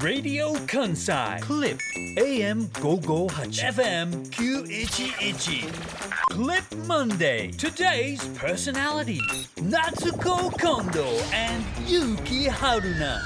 [0.00, 1.78] Radio Kansai Clip
[2.18, 5.72] AM 558 FM 911
[6.30, 9.20] Clip Monday Today's personality
[9.56, 13.18] Natsuko Kondo and Yuki Haruna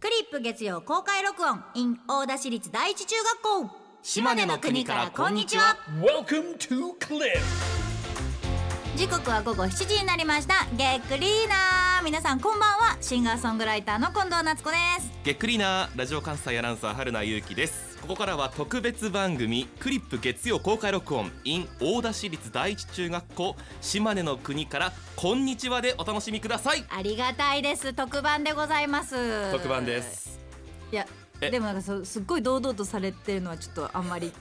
[0.00, 3.70] クリップ月曜公開録音 in 大田市立第一中学校
[4.02, 7.40] 島根の国からこんにちは Welcome to Clip
[8.96, 12.96] 時刻は午後7時になりましたゲックリーナー皆さんこんばんは。
[13.00, 15.10] シンガーソングライターの近藤夏子です。
[15.24, 17.98] ゲックリーナーラジオ関西アナウンサー春名優希です。
[17.98, 21.30] ここからは特別番組クリップ月曜公開録音。
[21.44, 26.84] in 大田市立第一中学校島根の国からこんにちはでお楽しみください。
[26.88, 27.92] ありがたいです。
[27.92, 29.52] 特番でございます。
[29.52, 30.38] 特番です。
[30.92, 31.06] いや
[31.40, 31.50] え。
[31.50, 34.32] でもなんかそすっごい堂々とされてるのはちょっとあんまり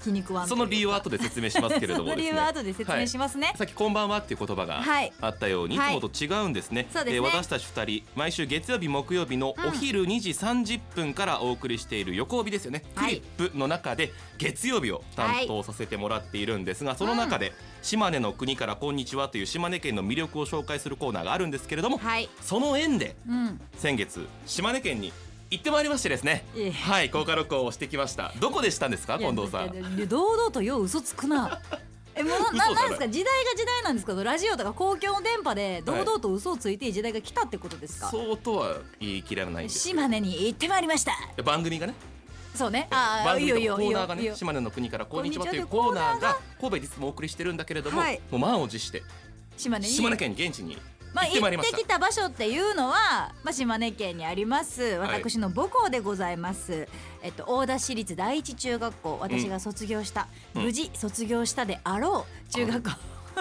[0.00, 3.48] 気に食わんその理由は後で説明しますけれども その理由は後で説明しますね。
[3.48, 3.56] はい。
[3.56, 5.12] さっきこんばんはっていう言葉がはい。
[5.20, 5.96] あったように、はい。
[5.96, 7.20] い、つもと違うんですね,、そうですね。
[7.20, 13.20] 私たち二人毎週月曜日木曜日のお昼2時30分からお送りしている横帯ですよね、はい。
[13.20, 22.28] クリップの中で月曜日を担当させてもらっているんですが、その中で島根の国からこんにちはという島根県の魅力を紹介するコーナーがあるんですけれども、はい。
[22.40, 23.60] その縁でうん。
[23.76, 25.12] 先月島根県に
[25.50, 26.44] 行ってまいりましてですね。
[26.84, 28.32] はい公開録音をしてきました。
[28.38, 30.08] どこでしたんですか近藤さん？
[30.08, 31.60] 堂々とよう嘘つくな。
[32.14, 35.82] えもうななんですか時代が時代なんですけどラジオとか公共の電波で。
[35.84, 41.12] 堂々と嘘をついていい時代が来たってことですか、そうとは言い切らない島根に行ってまいりました。
[41.42, 41.94] 番組がね。
[42.54, 42.86] そうね。
[42.90, 46.38] ああ番組いいよいいよとコーナーがね島根の国からこんにちはというコーナーが。
[46.60, 48.20] 神戸でいつもお送りしてるんだけれども、はい。
[48.30, 49.02] もう満を持して
[49.56, 49.92] 島根に。
[49.92, 50.78] 島根県現地に
[51.12, 54.82] まあ、行ってきた場所っていうのは、まあ、島根県にあります。
[54.82, 56.88] 私の母校でございます、
[57.22, 59.18] えっと、大田市立第一中学校。
[59.20, 60.62] 私が卒業した、うん。
[60.64, 62.96] 無事卒業したであろう中学校。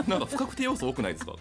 [0.08, 1.34] なんか不確定要素多くないですか？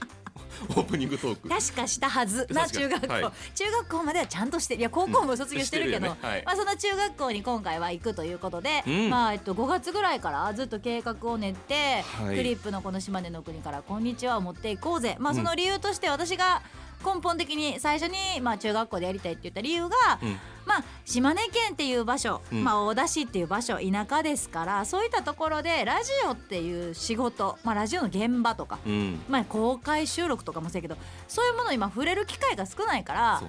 [0.70, 1.48] オープニングトーク。
[1.48, 3.32] 確かしたはずな中学校、はい。
[3.54, 6.18] 中学校まではちゃんとしてるいや高校も卒業してるけど、うんね。
[6.20, 6.42] はい。
[6.44, 9.10] まあ、その中学校に今回は行くということで、うん。
[9.10, 12.36] まあえっと、5月ぐらいからずっと計画を練って、はい。
[12.36, 16.62] クリップのこの島根の国から「こんにちは」を持っていこうぜ、まあ、その理由として私が
[17.04, 20.36] 根本的に最初に、まあ、中学校でやりたいって言った理由が、うん。
[20.66, 22.64] まあ、島根県っていう場所、うん。
[22.64, 29.20] まあ、大田市っていう場所田舎ですからそういったところでラジオっていう仕事、まあ、ラジオの現場とかうん。
[29.28, 33.42] まあ、公開収録とかもそうやけどそういうものに今触れる機会が少ないから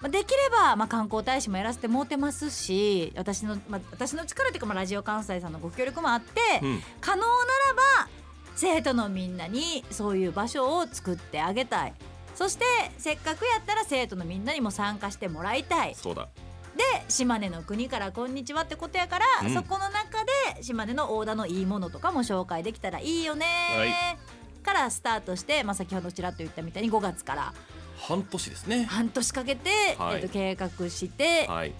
[0.00, 6.82] まあ、できれば、まあ、観光大使もやらせてもうてますし私の,、まあ、私の力というか、まあ、ラジオ関西さんのご協力もあって、うん。
[7.02, 7.74] 可能なら
[8.04, 8.08] ば
[8.56, 11.94] 生徒のみんなにそういう場所を作ってあげたい
[12.40, 12.64] そして
[12.96, 15.94] せっかくやったら生徒のみんなにも参加してもらいたい。
[15.94, 16.26] そうだ。
[16.74, 19.52] で島根の国からこんにちはってことやから、うん。
[19.52, 20.24] そこの中
[20.56, 23.44] で島根の大田のいいものとかも紹介できたらいいよね、
[23.76, 23.92] はい。
[24.62, 27.52] からスタートして、まあ、先ほどちらっと言ったみたいに5月から。
[27.98, 28.84] 半年ですね。
[28.84, 30.16] 半年かけて、はい。
[30.16, 31.74] えー、と計画して、はい。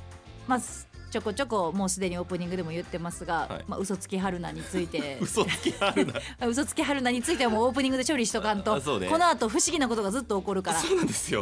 [0.47, 3.65] まあすちょこちょこもうすでにオープニングでも言ってますが、はい。
[3.66, 5.19] まあ、嘘つき春菜について。
[5.22, 9.09] 嘘つきあるな嘘つき春菜についてはもうオープニングで処理しとかんと、ね。
[9.09, 10.82] この後不思議なことがずっと起こるから。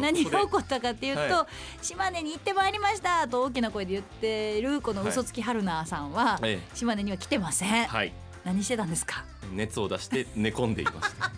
[0.01, 1.47] 何が起こったかっていうと、は
[1.83, 6.61] 島根に行ってまいりましたと大きな声で言ってるこの嘘つき春菜さんは、え。
[6.75, 8.13] 島根には来てません、はい。
[8.45, 9.25] 何してたんですか？
[9.53, 11.31] 熱を出して寝込んでいました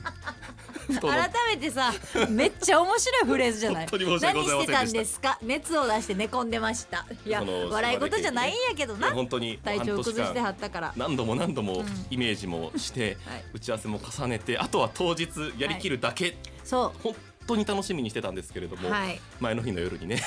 [0.99, 1.93] 改めてさ
[2.28, 3.87] めっちゃ面白いフレーズじゃない？
[3.91, 5.39] 何してたんですか？
[5.43, 7.06] 熱を出して寝込んでました。
[7.25, 9.11] いや笑い事じゃないんやけどな。
[9.12, 10.93] 本当に体調崩して間はったから。
[10.97, 11.87] 何度も何度もうん。
[12.11, 13.45] イメージもして、はい。
[13.55, 15.28] 打ち合わせも重ねてあとは当日
[15.59, 17.15] やりきるだけ、そ本
[17.47, 19.21] 当に楽しみにしてたんですけれども、うはい。
[19.41, 20.21] 前の日の夜にね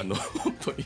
[0.00, 0.84] あの本当に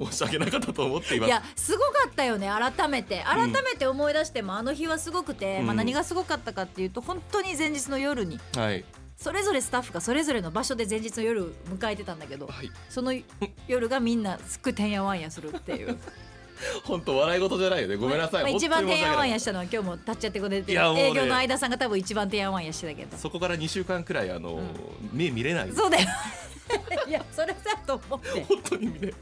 [0.00, 1.28] 申し訳なかったと思っています。
[1.28, 3.22] いやすごかったよね改めて。
[3.24, 8.84] 改めて思い出しても、あの日はすごくて、まあ、うん何がすごかったかっていうと本当に前日の夜にはい。
[9.16, 12.70] それぞれスタッフがそれぞれの場所で前日の夜迎えてたんだけどはい。
[12.88, 13.12] その
[13.68, 15.96] 夜がみんなすっごいてんやわんやするっていう。
[16.84, 17.96] 本当笑い事じゃないよね。
[17.96, 21.08] ごめんなさい、まあ、一番てんやわんやしたのは今日も立っちゃってくれてね。
[21.08, 23.16] 営業の間さんが多分一番てんやわんやしてたけど。
[23.16, 24.70] そこから2週間くらいあの、うん。
[25.12, 25.72] 目見れない。
[25.72, 26.06] そうだよ
[27.08, 28.44] いやそれさと思って。
[28.44, 29.12] 本当にね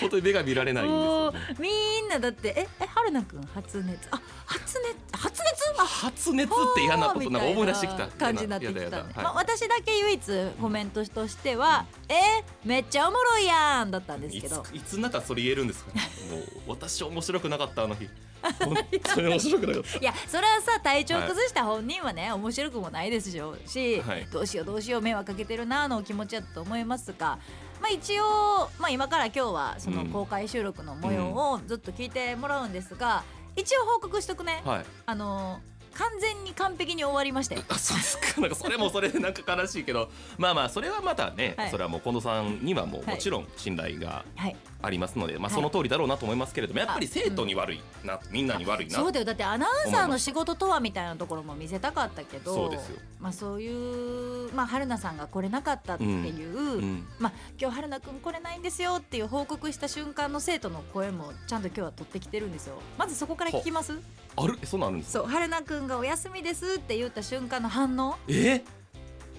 [0.00, 1.32] 本当に目が見られないんですよ。
[1.32, 4.08] ねみんなだってええ春菜くん発熱？
[4.10, 5.22] あ発熱？
[5.22, 5.82] 発熱？
[5.82, 8.08] あ発熱って嫌なことなんか思い出してきた。
[8.08, 8.84] 感じになってきた、ね。
[8.84, 9.44] やだやだまあ、はい。
[9.46, 14.62] 私だけ唯一コメントとしては「えめっちゃおもろいやん」だったんですいけど。
[14.62, 15.90] ついつになったらそれ言えるんですか
[16.30, 18.08] もう私面白くなかったあの日
[18.42, 18.76] 本
[19.14, 19.98] 当に面白くなかった。
[19.98, 24.26] いやそれはさ体調崩した本人はね、面白くもないですよし、はい。
[24.32, 27.38] どうしようどうしよう迷惑かけてるなのお気持ちだと思いますが、
[27.80, 30.08] まあ、一応、まあ、今から今日はそのうん。
[30.08, 33.24] 公開収録の模様をずっと聞いてもらうんですが、
[33.56, 34.84] 一応報告しとくね、はい。
[35.06, 35.60] あの
[35.98, 37.62] 完全に完璧に終わりましたよ。
[37.68, 38.40] あそうですか。
[38.40, 40.10] なんかそれもそれでなんか悲しいけど。
[40.38, 41.70] まあまあそれはまたね、はい。
[41.70, 43.14] それはもう近藤さんにはもうはい。
[43.16, 44.56] もちろん信頼がはい。
[44.80, 45.54] ありますので、まあはい。
[45.54, 49.24] その通りだろうなと思いますけれどもやっぱり生徒に悪いな、みんなに悪いなそうだよ。
[49.24, 53.00] だってアナウンサーの仕事とはみたいなところも見せたかったけどそうですよ。
[53.18, 57.06] まあそういうまあ春菜さんが来れなかったっていう、うん。
[57.18, 62.76] まあ今日春菜くん来れないんですよっていう報告した瞬間の生徒の声もちゃんと今日は取ってきてるんですよ。
[62.96, 63.98] まずそこから聞きます？
[64.36, 64.56] ある？
[64.62, 65.18] えそんなんあるんですか？
[65.24, 68.16] そう春菜くんがお休みですって言った瞬間の反応？
[68.28, 68.62] え？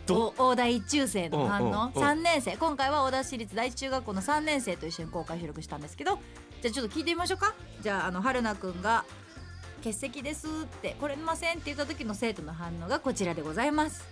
[0.05, 0.33] ど？
[0.37, 1.91] お大田一中生の反応、うんうんうん。
[1.93, 2.57] 3年生。
[2.57, 6.19] 今回は大田市立第一中学校の3年生と一緒に公開収録したんですけど
[6.61, 7.55] じゃあちょっと聞いてみましょうか。
[7.81, 9.05] じゃああの春菜くんが
[9.81, 14.03] 「欠席です」って「来れません」って言った時の生徒の反応がこちらでございます。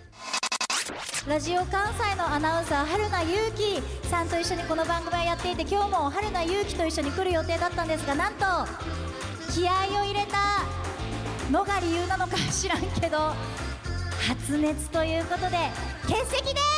[1.26, 8.46] ラジオ関西のアナウンサー春名優紀さんと一緒にこの番組をやっていて今日も春名優紀と一緒に来る予定だったんですがなんと
[9.52, 10.62] 気合を入れた
[11.50, 13.32] のが理由なのか知らんけど
[14.26, 15.56] 発熱ということで
[16.06, 16.68] 欠席です！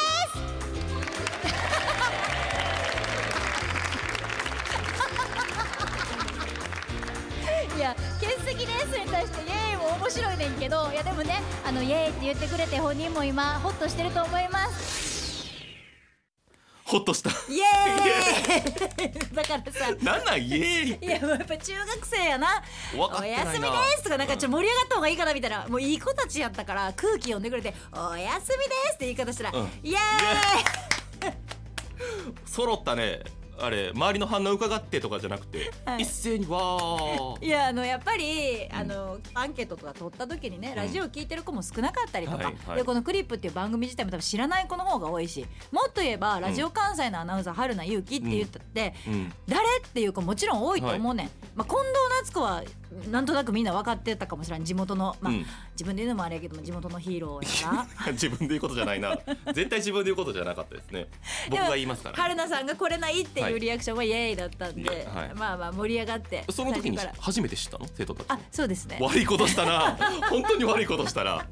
[7.77, 15.10] いや欠席ですに対してイエーイも面白いねんけどいやでもねあのイエーイって言ってくれて本人も今ホッとしてると思います。
[16.91, 17.31] ほっとした。
[17.49, 19.31] イエーイ。
[19.33, 19.95] だからさ。
[20.03, 22.65] なんなんイエーイいやもうやっぱ中学生やな。
[22.97, 25.69] お休みですとかなんかちょっと盛り上がった方がいいかなみたいな。
[25.69, 29.71] もういい子たちやったから空気読んでくれてお休みですって言い方したら、うん。
[29.85, 29.99] イエ
[32.45, 33.21] 揃ったね
[33.61, 36.03] あれ周りの反応伺ってとかじゃなくて、はい。
[36.03, 37.45] 一斉にわー。
[37.45, 49.33] いやあのやっぱりあのアンケートとか取った時にねラジオ聞いてる子も少なかったりとか、でこの「クリップ」っていう番組自体も多分知らない子の方が多いしもっと言えばラジオ関西のアナウンサー春名優紀って言ったって、うん。
[49.47, 51.89] 誰っていう子もちろん多いと思うねん、まあ、近藤
[52.23, 52.63] 夏子は
[53.11, 54.65] なんとなくみんな分かってたかもしれん。
[54.65, 55.47] 地元の、まあうん。
[55.73, 58.13] 自分で言うのもあれやけども地元のヒーローやから。
[58.13, 59.17] 自分で言うことじゃないな。
[59.55, 61.07] 絶対自分で言うことじゃなかったですね。
[61.49, 65.35] 僕が言いますから、春菜さんが来れないっていうリアクションはイエーイだったんで、はい。
[65.35, 67.23] まあまあ盛り上がってその時に最初から。
[67.25, 67.87] 初めて知ったの？
[67.95, 68.99] 生徒たちあそうですね。
[69.01, 69.97] 悪いことしたな。
[70.29, 71.47] 本当に悪いことしたら。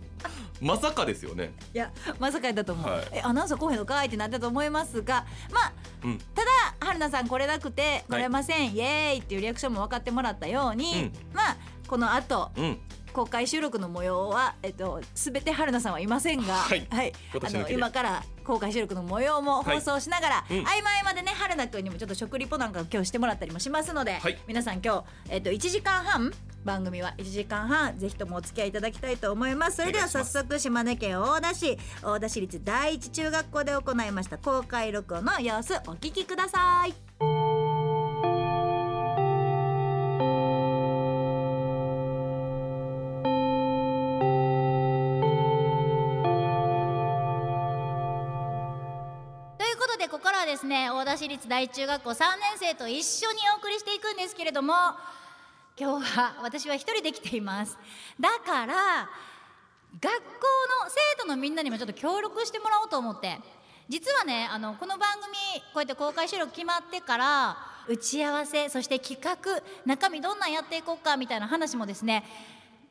[0.61, 1.53] まさかですよね。
[1.73, 3.09] いやまさかやったと思う、はい。
[3.13, 4.09] えアナウンサー来へんのかい？
[4.09, 6.19] ってなったと思いますがまあうん。
[6.35, 11.57] ただ春菜さん来れなくて来れません、イエーイっていうリアクションも分かってもらったように、まあ
[11.87, 12.79] この後うん。
[13.13, 16.87] 公開収録の模様は、えっと、全て春菜さんはいませんが、はい。
[16.91, 20.65] あの今から公開収録の模様も放送しながら、いうん。
[20.65, 24.39] 合間合間でね春菜くんにもちょっと食リポなんかを今日してもらったりもしますので、はい。
[24.47, 26.33] 皆さん今日、えっと、1時間半
[26.69, 29.79] 番組は1時間半ぜひともお付き合いいただきたいと思います。
[29.79, 36.93] それでは早速島根県大田市大田市立第一中学校で行いました公開録音の様子お聞きください。
[36.93, 37.25] と
[49.65, 52.27] いうことでここからはですね大田市立第一中学校3年
[52.59, 54.75] 生と一緒にお送りしていくんですけれども
[55.81, 57.79] 今日は私は一人で来ています。
[58.19, 59.09] だから
[60.01, 60.21] 学校の
[60.89, 63.39] 生徒のみんなにもちょっと協力してもらおうと思って。
[63.89, 65.33] 実はねあのこの番組
[65.73, 67.57] こうやって公開収録決まってから
[67.89, 72.23] 打ち合わせそして企画中身どんなんやっていこうかみたいな話もですね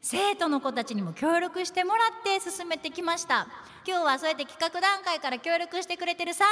[0.02, 3.48] 生徒の子たちにも協力してもらって進めてきました。
[3.86, 6.44] 今日はそうやって企画段階から協力してくれてる3人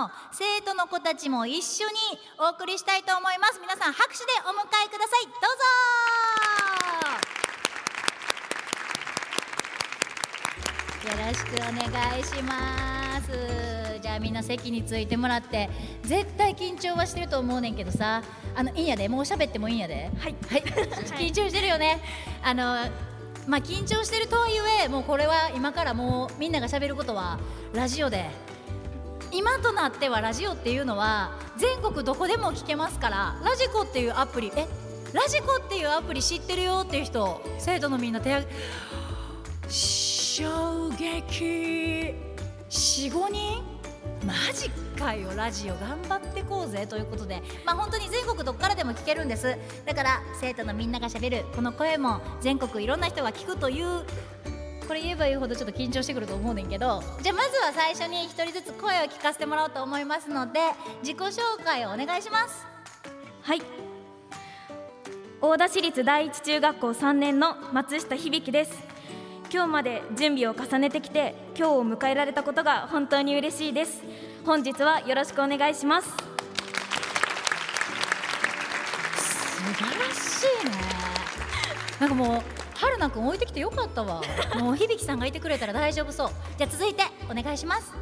[0.00, 1.92] の生徒の子たちも一緒に
[2.38, 3.60] お送りしたいと思います。
[3.60, 5.26] 皆さん拍手でお迎えください。
[5.26, 5.62] どうぞ。
[11.02, 11.58] よろしくお
[11.90, 13.71] 願いします。
[14.02, 15.70] じゃあみんな席についてもらって
[16.02, 18.22] 絶対緊張はしてると思うねんけどさ
[18.54, 20.10] あのいいんやでもう喋ってもいいんやで。
[20.18, 20.34] はい。
[20.48, 20.62] はい。
[21.16, 22.02] 緊張してるよね。
[22.42, 22.64] あの
[23.46, 24.52] まあ緊張してるとはい
[24.84, 27.38] えもうこれは今からもうみんなが喋ることは
[27.72, 28.28] ラジオで。
[29.34, 34.66] 今となってはラジオっていうのは全国どこでも聞けますからラジコっていうアプリえ
[35.14, 42.14] ラジコっていうアプリ知ってるよっていう人生徒のみんな手挙げ衝撃。
[42.68, 43.71] 45人？
[44.24, 47.42] マジかよラジオ頑張ってこうぜということで。
[47.64, 49.56] まあ本当に全国どこからでも聞けるんです。
[49.84, 54.04] だから生徒のみんながしゃべるこの声も全国いろんな人が聞くという
[54.86, 57.02] これ言えば言うほどちょっと緊張してくると思うねんけど。
[57.20, 60.60] じゃあまずは最初に一人ずつ声を聞かせてもらおうと思いますので
[61.02, 62.66] 自己紹介をお願いします。
[63.42, 63.62] はい。
[65.40, 68.92] 大田市立第一中学校3年の松下響です。
[69.52, 74.02] 今日まで準備を重ねてきて今日を迎えられたことが本当に嬉しいです。
[74.46, 76.08] 本日はよろしくお願いします。
[76.08, 76.14] 素
[79.74, 80.72] 晴らしいね。
[82.00, 82.42] なんかもう
[82.78, 84.22] 春菜くん置いてきてよかったわ。
[84.58, 86.30] もう響さんがいてくれたら大丈夫そう。
[86.56, 87.92] じゃあ続いてお願いします。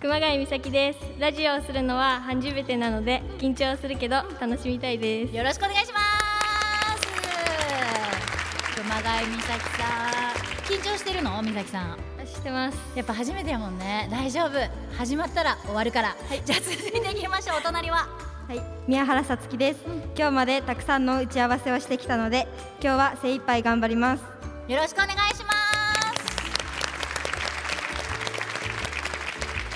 [0.00, 1.00] 熊谷美咲です。
[1.18, 5.36] ラジオをするのは初めてなので緊張するけど楽しみたいです。
[5.36, 6.06] よろしくお願いします。
[8.76, 10.15] 熊谷美咲さん
[10.66, 11.40] 緊張してるの？
[11.42, 11.98] 美咲さん。
[12.26, 12.78] 知ってます。
[12.96, 14.08] やっぱ初めてやもんね。
[14.10, 14.58] 大丈夫。
[14.98, 17.58] 始まったら終わるから、じゃあ続いていきましょう。
[17.58, 18.08] お隣は？
[18.48, 19.80] はい、宮原さつきです、
[20.16, 22.46] 今日までたくさんの打ち合わせをしてきたので
[22.80, 24.22] 今日は精一杯頑張ります。
[24.68, 25.25] よろしくお願い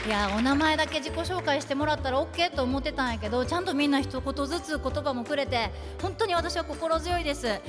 [0.07, 7.43] いやお名前だけ自己紹介してもらったら OK と思ってたんやけどちゃんとみんな一言ずつ言葉もくれて本当に私は心強いです。
[7.43, 7.61] で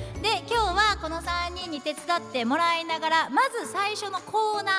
[0.48, 4.72] 今日はこの3人に手伝ってもらいながらまず最初のコーナ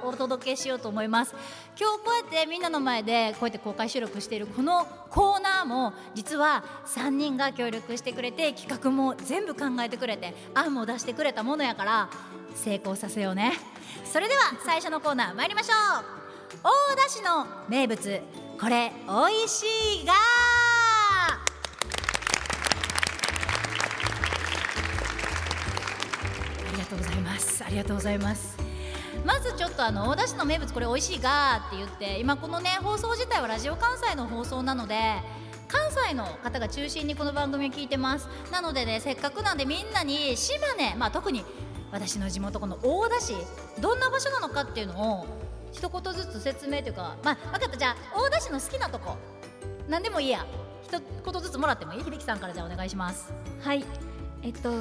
[0.00, 1.34] ーをお届けしようと思います。
[1.78, 12.08] 今日こうやってみんなの前でこうやって公開収録しているこのコーナーも実は3人が協力してくれて企画も全部考えてくれて案も出してくれたものやから
[12.54, 13.54] 成功させようね。
[14.04, 16.29] それでは最初のコーナー参りましょう。
[16.62, 18.20] 大田市の名物
[18.60, 20.12] これおいしいが。
[20.12, 21.38] あ
[26.72, 27.64] りがとうございます。
[27.64, 28.58] ありがとうございます。
[29.24, 34.94] まずちょっとあの大田市の名物これおいしいがって言って今このね放送自体はラジオ関西の放送なので
[35.66, 38.28] 関西の方が中心にこの番組を聞いてます。
[38.52, 41.42] なのでねせっかくなんでみんなに島根まあ特に
[41.90, 43.34] 私の地元この大田市
[43.80, 47.76] どんな場所なのかっていうのを一言ずつ説明というかまあ分かった。
[47.76, 49.16] じゃあ大田市の好きなとこ。
[49.88, 50.46] 何でもいいや。
[50.82, 51.00] 一
[51.32, 52.02] 言ずつもらってもいい？
[52.04, 53.32] 響さんからじゃあお願いします。
[53.62, 53.84] はい。
[54.42, 54.72] えっと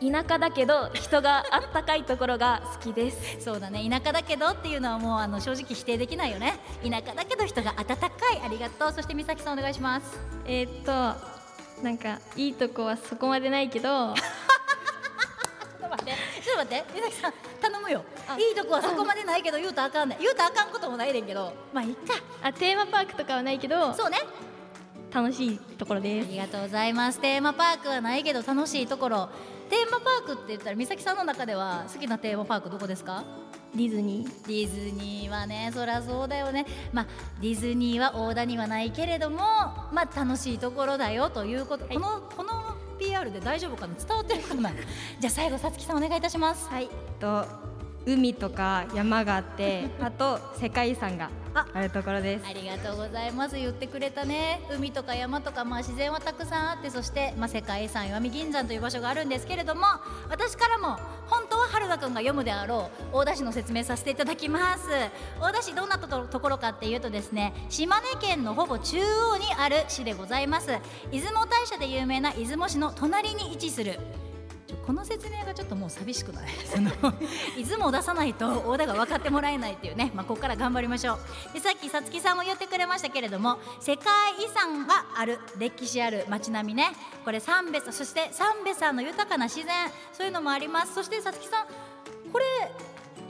[0.00, 3.40] 田舎だけど人があったかいところが好きです。
[3.44, 3.86] そうだね。
[3.90, 6.58] 田舎だけどっていうのはもうあの正直否定できないよね。
[6.82, 8.40] 田舎だけど人が温かい。
[8.44, 8.92] ありがとう。
[8.92, 10.18] そして美咲さんお願いします。
[10.46, 10.92] えっと
[11.82, 14.22] なんかいいとこはそこまでないけど ちょ
[15.78, 16.12] っと待って。
[16.39, 18.04] ちょっと待って美咲さん頼むよ。
[18.38, 20.18] いいとこはそこまでないけど言うとあかんねん。
[20.18, 21.52] 言うとあかんこともないねんけど。
[21.72, 22.14] まあいっか。
[22.42, 23.94] あテーマパークとかはないけど。
[23.94, 24.18] そうね。
[25.12, 26.30] 楽しいところあです。
[26.30, 27.20] りがとうございます。
[27.20, 29.28] テーマパークはないけど楽しいところ。
[29.68, 33.24] テーマパークって言ったら美咲さんの中では好きなテーマパークどこですか？
[33.74, 34.46] ディズニー。
[34.48, 36.66] ディズニーはねそりゃそうだよね。
[36.92, 37.06] まあ
[37.40, 42.49] ディズニーは大田にはないけれどもまあ楽しいところだよということ、このこの
[43.20, 43.94] PR で大丈夫かな？
[43.94, 44.70] 伝わってるかな？
[45.20, 46.68] じゃあ最後さつきさんお願いいたします。
[46.68, 47.44] はい、と
[48.06, 52.46] 海とか山があって あと世界遺産がああるところです。
[52.46, 53.56] ありがとうございます。
[53.56, 54.60] 言ってくれたね。
[54.70, 59.82] 海とか山とか、まあ、自然はたくさんあってそして、まあ、世界遺産石見銀山という場所があるんですけれども
[60.28, 64.88] 私からも本当は春田くんが読むであろう大田市の説明させていただきます。
[65.40, 70.68] 大田市どんなととところかっていうとですね島根県のほぼ中央にある市でございます。
[71.10, 73.98] 出雲大社で有名な出雲市の隣に位置する
[74.86, 76.48] この説明がちょっともう寂しくない。
[76.64, 76.90] その
[77.56, 81.18] 出雲を出さないと大田が分かってもらえないっていうね、まあ、ここから頑張りましょう。
[81.54, 84.06] でさっきさつきさんも言ってくれましたけれども世界
[84.44, 85.38] 遺産がある。
[85.58, 86.92] 歴史ある街並みね。
[87.24, 89.90] これ三別そして三瓶さんの豊かな自然。
[90.12, 90.94] そういうのもあります。
[90.94, 91.66] そしてさつきさん
[92.32, 92.44] これ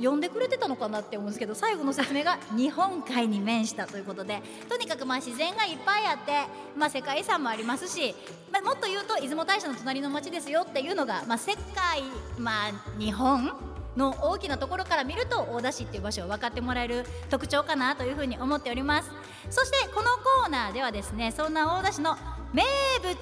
[0.00, 6.32] 読んでくれてたのかなって思うんですけど最後の説明が日本海に面したということでとにかくまあ自然がいっぱいあって、
[6.76, 8.14] まあ、世界遺産もありますし、
[8.50, 12.02] まあ、もっと言うと出雲大社の隣の町ですよっていうのが、まあ、世界、
[12.38, 13.52] まあ、日本
[13.96, 19.10] の大きなところから見ると大田市っていう場所を分かってもらえる特徴かなというふうに思っております。
[19.50, 20.10] そしてこの
[20.42, 22.16] コーナーではですねそんな大田市の
[22.52, 22.62] 名
[23.02, 23.16] 物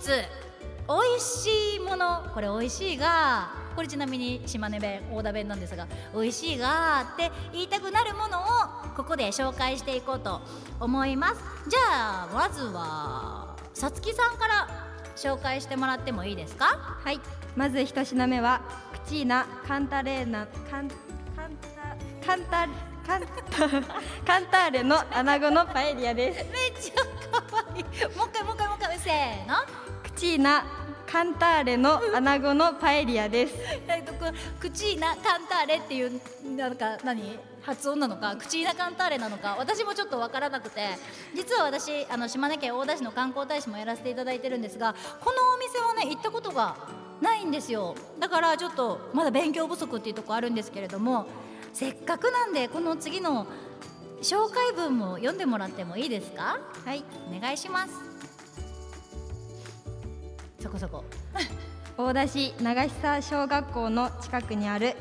[0.88, 8.42] 美味しいものこれ美味しいがこれちなみに島根弁大田弁なんですが美味しいがって言いたくなるものを
[8.97, 10.40] ここで紹介していこうと
[10.80, 11.35] 思います。
[11.68, 14.68] じゃあまずはさつきさんから
[15.14, 16.64] 紹介してもらってもいいですか？
[17.04, 17.20] はい。
[17.54, 18.62] まず一品目は
[19.04, 21.56] クチーナカンタレーナカンカン
[22.20, 22.68] タカンタ
[23.06, 23.68] カンタ
[24.26, 26.44] カンターレの穴子のパエリアです。
[26.50, 26.94] めっちゃ
[27.49, 27.85] 可愛い
[28.16, 28.99] もう一回もう一回もう一回。
[28.99, 29.54] せーの。
[29.87, 29.88] ク
[30.19, 30.65] チーナ
[31.07, 33.55] カンターレの穴子のパエリアです。
[33.87, 34.27] えっとこ
[34.59, 36.21] クチーナカンターレっていう
[36.57, 40.81] なんか何発音なのかクチーナカンターレなのか私もちょっとわからなくて。
[41.37, 46.75] 実は私あの島根県大田市の観光大使もやらせていただいてるんですがこのお店はね行ったことが
[47.23, 47.95] ないんですよ。
[48.19, 51.27] だからちょっとまだ勉強不足っていうとこあるんですけれども
[51.73, 53.47] せっかくなんでこの次の
[54.21, 56.59] 紹介文も読んでもらってもいいですか？
[56.85, 57.05] はい。
[57.33, 58.08] お願いします
[60.61, 61.05] そこそこ。
[61.97, 64.95] 大田市長久小学校の近くにある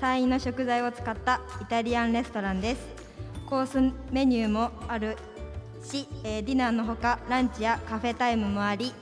[0.00, 2.80] 山陰の食材を使ったイタリアンレストランです。
[3.46, 5.16] コースメニューもある
[5.82, 8.94] し、えーディナーのほかランチやカフェタイムもあり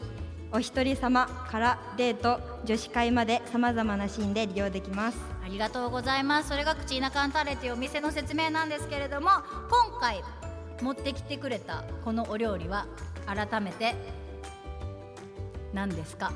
[0.52, 5.18] お一人様からデート女子会までさまざまなシーンで利用できます。
[5.44, 6.48] ありがとうございます。
[6.48, 9.30] それがクチーナカンタレというお店の説明なんですけれども
[9.90, 10.22] 今回
[10.82, 12.86] 持ってきてくれたこのお料理は
[13.26, 13.94] 改めて
[15.72, 16.32] 何ですか？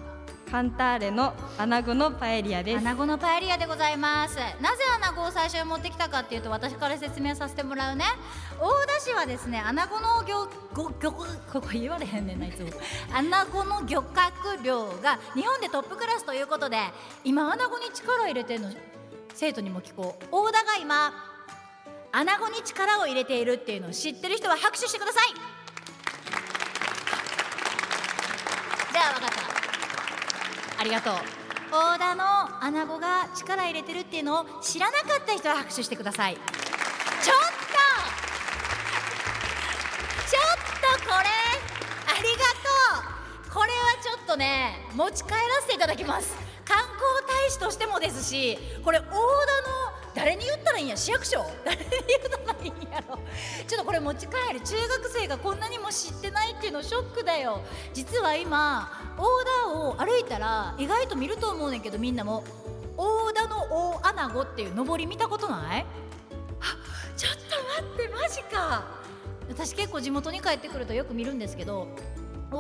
[0.51, 2.79] カンターレのアナゴのパエリアです。
[2.79, 4.37] アナゴのパエリアでございます。
[4.37, 8.05] なぜアナゴを最初に持ってきたかっていうと私から説明させてもらうね。
[8.61, 12.69] 大田市はですねアナゴの漁ご漁ここ言われへんねんないつも。
[13.13, 16.79] アナゴの漁獲量が日本でトップクラスということで
[17.25, 18.71] 今アナゴに力入れてるの
[19.35, 20.25] 生徒にも聞こう。
[20.31, 21.13] 大田が今
[22.13, 25.25] アナゴに力を入れているっていうのを知ってる人は拍手してください
[28.95, 29.31] じゃあ分かっ
[30.77, 30.81] た。
[30.81, 31.15] ありがとう
[31.73, 32.23] 大田の
[32.63, 36.37] アナゴが力入れてるっていうのを知らなかった人は拍手してください。
[36.37, 36.53] ちょっと
[40.31, 40.43] ちょっ
[41.01, 41.27] とこれ
[42.07, 42.71] ありがと
[43.51, 43.53] う。
[43.53, 46.37] これはちょっとね持ち帰らせていただきます。
[46.65, 46.95] 観光
[47.27, 49.19] 大使としてもですしこれ大田の
[50.15, 51.45] 誰に言ったらいいんや市役所？
[51.65, 53.19] 誰に言ったらいいんやろ？
[53.67, 57.63] ちょっとこれ持ち帰る中学生がこんなにも知ってないっていうのショックだよ。
[57.93, 59.25] 実は今大
[59.65, 62.45] 田を歩いたら意外と見ると思うねんけどみんなも。
[62.97, 65.87] 大田の大穴子っていう上り見たことない？
[67.17, 68.85] ちょっと待ってマジか。
[69.49, 71.89] 私結構地元に帰ってくるとよく見るんですけど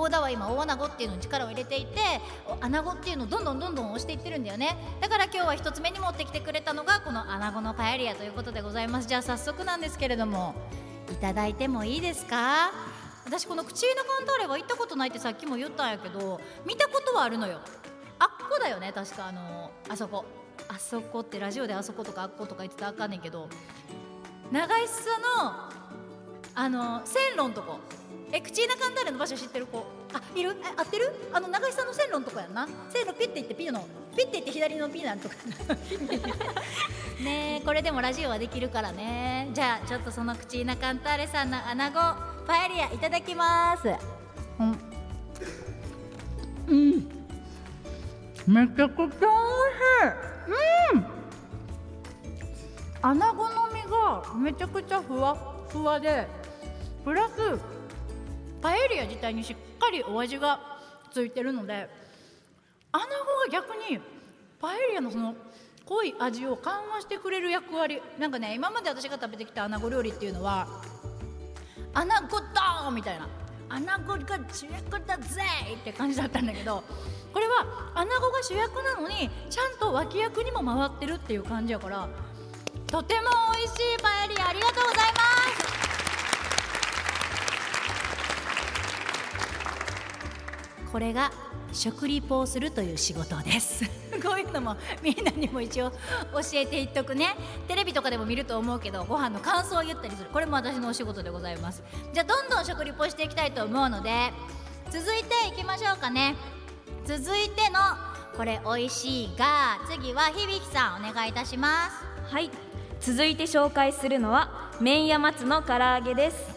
[0.00, 2.00] 大田は今大穴子っていうのに力を入れていて
[2.60, 4.76] 穴子っていうのをどんどんどんどん押していってるんだよね。
[5.00, 9.08] だから今日は一つ目に持ってきてくれたのがこの穴子のパエリアということでございます。
[9.08, 10.54] じゃあ早速なんですけれども
[11.12, 12.72] いただいてもいいですか？
[13.24, 17.60] 私この口のカンターレは行ったことないってさっきも言ったんやけど見たことはあるのよ。
[18.18, 20.24] あっこだよね確かあのあそこ。
[20.68, 23.48] あそこってラジオであそことかあっことか言ってたらあかんねんけど
[24.52, 24.86] 長井須
[25.42, 25.68] の
[26.54, 27.78] あの線路のとこ。
[28.32, 29.86] え口ーナカンターレの場所知ってる子？
[30.12, 30.56] あいる？
[30.62, 31.12] え合ってる？
[31.32, 32.66] あの長井さんの線路のとこやんな。
[32.90, 33.86] 線路ピッて行ってピの。
[34.16, 35.34] ピッて行って左のピなんとか。
[37.22, 39.50] ねえこれでもラジオはできるからね。
[39.54, 42.00] じゃあちょっとその口ーナカンターレさんのアナゴ
[42.46, 43.88] パエリアいただきます。
[44.58, 44.78] うん。
[46.66, 47.08] うん。
[48.46, 50.96] めちゃくちゃ美味しい。
[50.96, 51.06] うん。
[53.00, 55.36] アナゴの身がめちゃくちゃふわ
[55.68, 56.26] ふわで
[57.04, 57.60] プラス
[58.64, 60.58] パエリア自体にしっかりお味が
[61.12, 61.88] ついてるので。
[62.96, 64.00] アナゴが逆に
[64.60, 65.34] パエリアのその
[65.84, 68.00] 濃い味を緩和してくれる役割。
[68.20, 70.68] なんかね今まで私が食べてきたアナゴ料理っていうのは
[71.92, 73.28] アナゴドーみたいな。
[73.68, 75.42] アナゴが主役だぜ
[75.74, 76.84] って感じだったんだけど
[77.32, 82.08] これはアナゴが主役なのにちゃんと脇役にも回ってるっていう感じやから。
[82.86, 83.22] とても
[83.56, 85.83] 美味しいパエリアありがとうございます。
[90.94, 91.32] これが
[91.72, 93.82] 食リポをするという仕事です。
[94.22, 95.96] こういうのもみんなにも一応教
[96.52, 97.34] えていっとくね。
[97.66, 100.30] テレビとかでも見ると思うけどご飯の感想を言ったりする。
[100.32, 101.82] これも私のお仕事でございます。
[102.12, 104.32] じゃあどんどん食リポしていきたいと思うので
[104.92, 106.36] 続いていきましょうかね。
[107.04, 107.80] 続いての
[108.36, 112.32] これ美味しいが次は響さんお願いいたします。
[112.32, 112.52] はい。
[113.00, 116.54] 続いて紹介するのは麺屋松の唐揚げです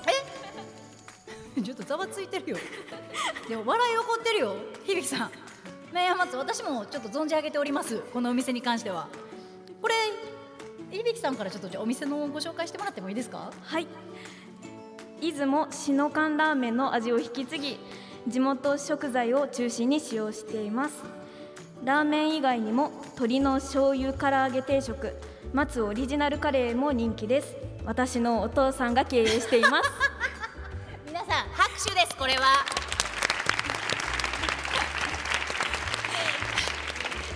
[1.64, 2.58] ちょっとざわついてるよ。
[3.50, 5.32] でも笑い起こってるよ響さん。
[5.92, 9.08] 麺屋松私もちょっと存じ上げておりますこのお店に関しては。
[9.82, 9.96] これ
[10.92, 13.52] 響さんからちょっとじゃお店のご紹介してもらってもいいですか？
[13.64, 13.88] はい。
[15.22, 17.80] 出雲篠缶ラーメンの味を引き継ぎ
[18.28, 20.96] 地元食材を中心に使用しています。
[21.84, 25.16] ラーメン以外にも鶏の醤油唐揚げ定食
[25.54, 27.56] 松オリジナルカレーも人気です。
[27.86, 30.17] 私のお父さんが経営しています。
[31.28, 32.48] さん拍手ですこれは。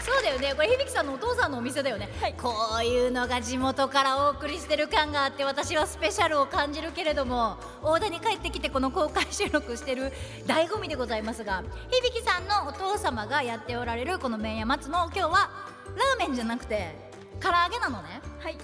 [0.06, 0.54] そうだよね。
[0.56, 2.08] これ響さんのお父さんのお店だよね、
[2.42, 10.14] こういうのが地元からお送りしてる感があって私はスペシャルを感じるけれども大田に帰ってきてこの公開収録してる
[10.48, 15.50] 醍醐味でございますが響さんのお父様がやっておられるこの麺屋松の今日は
[15.96, 16.96] ラーメンじゃなくて
[17.42, 18.22] 唐揚げなのね。
[18.40, 18.58] はい。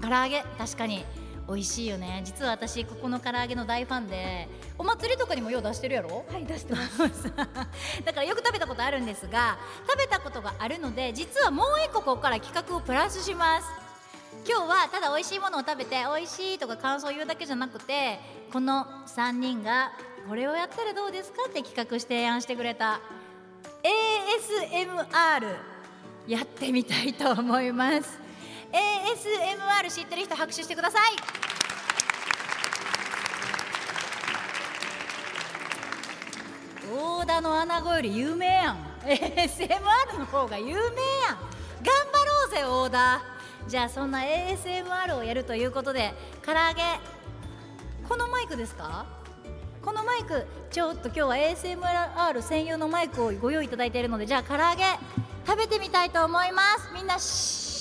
[0.00, 1.04] 唐揚げ確かに
[1.54, 2.22] 美味しいよね。
[2.24, 6.24] 実は私ここの唐揚げの大ファンでお祭りとかにもよう出してるやろ？
[6.32, 7.30] はい出してます。
[7.36, 7.44] だ
[8.12, 13.68] からよく食べたことあるんですが食べたことがあるので実はもう一個ここから企画をプラスします。
[14.48, 18.18] 今日はただ美味しいものを食べて美味しいとか感想を言うだけじゃなくて
[18.52, 19.92] この3人が
[20.28, 23.00] これをやったらどうですかって企画して提案してくれた
[23.82, 25.56] ASMR
[26.26, 28.21] やってみたいと思います
[28.72, 31.02] ASMR 知ってる人拍手してください。
[36.94, 38.76] 大田の穴子より有名やん。
[39.04, 40.82] ASMR の方が有名やん。
[40.82, 43.22] 頑張ろうぜ大田
[43.68, 46.12] じゃあそんな ASMR をやるということで
[46.44, 46.82] 唐揚げ
[48.08, 49.06] このマイクですか？
[49.82, 54.84] このマイクちょっと今日は ASMR 専用のマイクをご用意いただいているのでじゃあ唐揚げ
[55.46, 56.90] 食べてみたいと思います。
[56.94, 57.72] みんなシー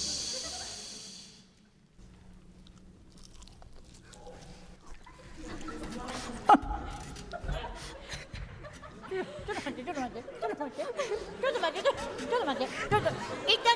[9.11, 11.73] ちょっと待ってちょっと待ってちょっと待ってちょっと待ってちょっと待ってちょっと待ってちょっと一旦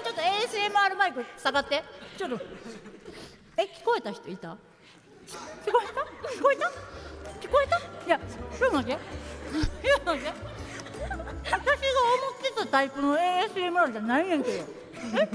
[0.04, 1.84] ちょっと ASMR マイク下がって。
[2.17, 2.39] ちょっと。
[3.58, 4.50] え聞こえた人いた？
[5.65, 6.02] 聞こえた？
[6.30, 6.67] 聞こえた？
[7.41, 7.80] 聞こえた？
[8.06, 9.02] いやちょっと待って。
[9.84, 10.34] ちょっと待って。
[11.50, 11.67] 私が思っ
[12.41, 14.58] てたタイプの ASMR じゃないやんけど。
[14.58, 15.30] え？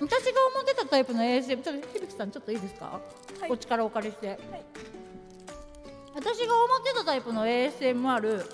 [0.00, 3.00] 私が思ってたタイプの ASMR ちょっと響さんちょっといいですか、
[3.48, 4.36] お力お借りして、
[6.12, 8.44] 私が思ってたタイプの ASMR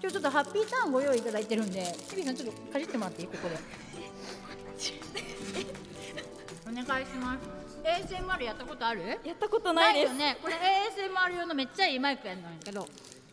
[0.00, 3.28] 今日ちょっとハッピーターンご用意いただいてるんで響さんちょっとかじってもらっていい？
[3.28, 3.56] ここで。
[6.70, 7.40] お願いします。
[7.82, 9.18] ASMR やったことある？
[9.24, 10.12] やったことないです。
[10.12, 10.38] よね。
[10.40, 12.86] これ ASMR 用のめっちゃいいマイクやんなんやけど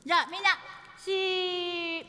[0.06, 0.49] じゃあみんな
[0.97, 2.06] しー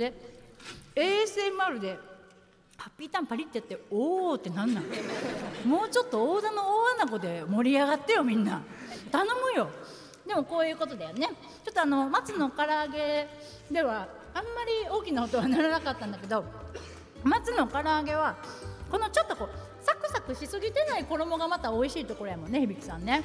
[0.00, 0.34] ちょっと待っ
[0.94, 1.02] て
[1.74, 1.98] ASMR で
[2.78, 4.84] ハッピーターンパリってやっておおってなんなん？
[5.68, 8.62] もうちょっと大田の大穴子で盛り上がってよみんな。
[9.12, 9.68] 頼むよ。
[10.26, 11.26] でもこういうことだよね。
[11.26, 13.28] ちょっとあの松の唐揚げ
[13.70, 16.44] ではあんまり大きな音はならなかったんだけど
[17.22, 18.36] 松の唐揚げは
[18.90, 19.50] このちょっとこう
[19.84, 23.22] サクサクしすぎてない衣がまた美味しいところやもんね響さんね。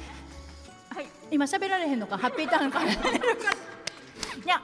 [0.90, 1.06] はい。
[1.30, 2.92] 今喋られへんのかハッピーターンから。
[2.92, 2.96] い
[4.46, 4.60] や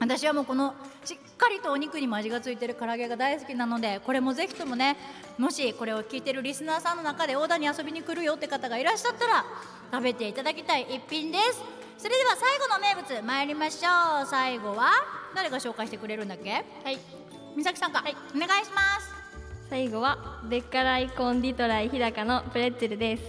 [0.00, 4.96] 私はもうこのしっかりとお肉にも味がついてる唐揚げが大好きなのでこれもぜひともね
[5.38, 9.44] もしこれを聞いてるリスナーさんの中で大田に遊びに来るよって方がいらっしゃったら
[9.92, 11.62] 食べていただきたい一品です。
[11.98, 14.26] それでは最後の名物参りましょう。
[14.26, 14.90] 最後は
[15.34, 16.50] 誰が紹介してくれるんだっけ？
[16.50, 16.98] はい。
[17.56, 19.12] 美咲さんか、はい、お願いします。
[19.70, 23.22] 最後はベッカライコンディトライ日高のプレッツェルです。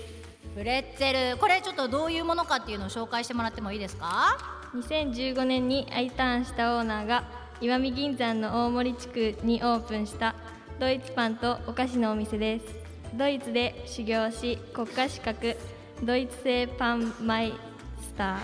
[0.56, 1.38] プレッツェル。
[1.38, 4.38] これちょっとどういうものかっていうのを紹介してもらってもいいですか
[4.74, 7.24] ？2015年に I ターンしたオーナーが
[7.62, 10.36] 石見銀山の大森地区にオープンした
[10.80, 12.66] ドイツパンとお菓子のお店です。
[13.14, 15.56] ドイツで修行し国家資格
[16.04, 17.54] ドイツ製パンマイ
[18.02, 18.40] スタ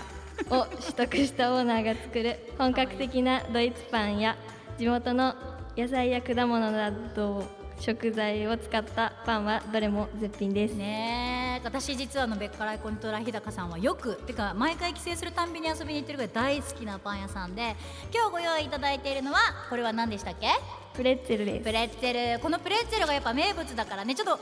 [0.48, 4.34] ーを取得したオーナーが作る本格的なドイツパンや
[4.78, 5.34] 地元の
[5.76, 7.44] 野菜や果物など
[7.84, 10.74] 食材を使ったパンはどれも絶品です。
[10.74, 11.64] ねえ。
[11.64, 17.74] 私実はあのベッカライコントラ日高さんはよくてか毎回帰省するたんびに遊びに行ってるぐらい大好きなパン屋さんで
[18.14, 20.46] 今日ご用意いただいているのはこれは何でしたっけ？
[20.94, 21.64] プレッツェルです。
[21.64, 22.40] プレッツェル。
[22.40, 24.14] このプレッツェルがやっぱ名物だからね。
[24.14, 24.36] ちょっと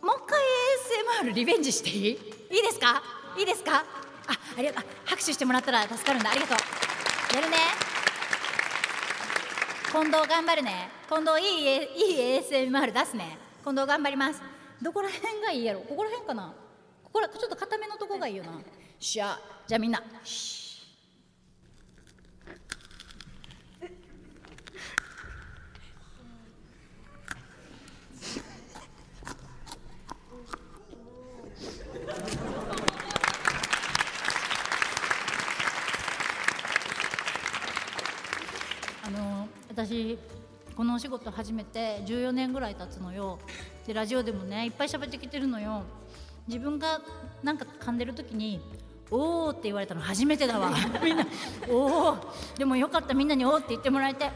[0.00, 0.30] もう一
[1.20, 2.06] 回 ASMR リベンジしていい？
[2.06, 2.16] いい
[2.62, 3.02] ですか？
[3.38, 3.76] いいですか？
[3.80, 3.84] あ
[4.56, 4.84] ありがとう。
[4.88, 6.30] あ拍手してもらったら助かるんだ。
[6.30, 7.36] ありがとう。
[7.36, 7.56] やるね
[9.94, 10.88] 近藤頑張るね。
[11.08, 13.38] 近藤いいいい ASMR 出すね。
[13.62, 14.42] 近藤頑張ります。
[14.82, 15.82] どこら辺がいいやろ？
[15.82, 16.52] ここら辺かな？
[17.04, 18.58] ここらちょっと固めのとこがいいよな。
[18.98, 19.38] しゃ。
[19.68, 20.02] じゃあみんな。
[20.24, 20.64] し
[39.06, 40.16] あの私
[40.76, 43.40] このお仕事始めて14年ぐらい経つのよ。
[43.84, 45.82] でラジオでもねいっぱい喋ってきてるのよ。
[46.46, 47.00] 自分が
[47.42, 48.60] なんか噛んでる時に
[49.10, 50.00] 「おー」って言われたの。
[50.00, 50.70] 初めてだわ。
[51.02, 51.26] みんな
[51.68, 53.14] 「おー」でもよかった。
[53.14, 54.30] みんなに「おー」って言ってもらえて。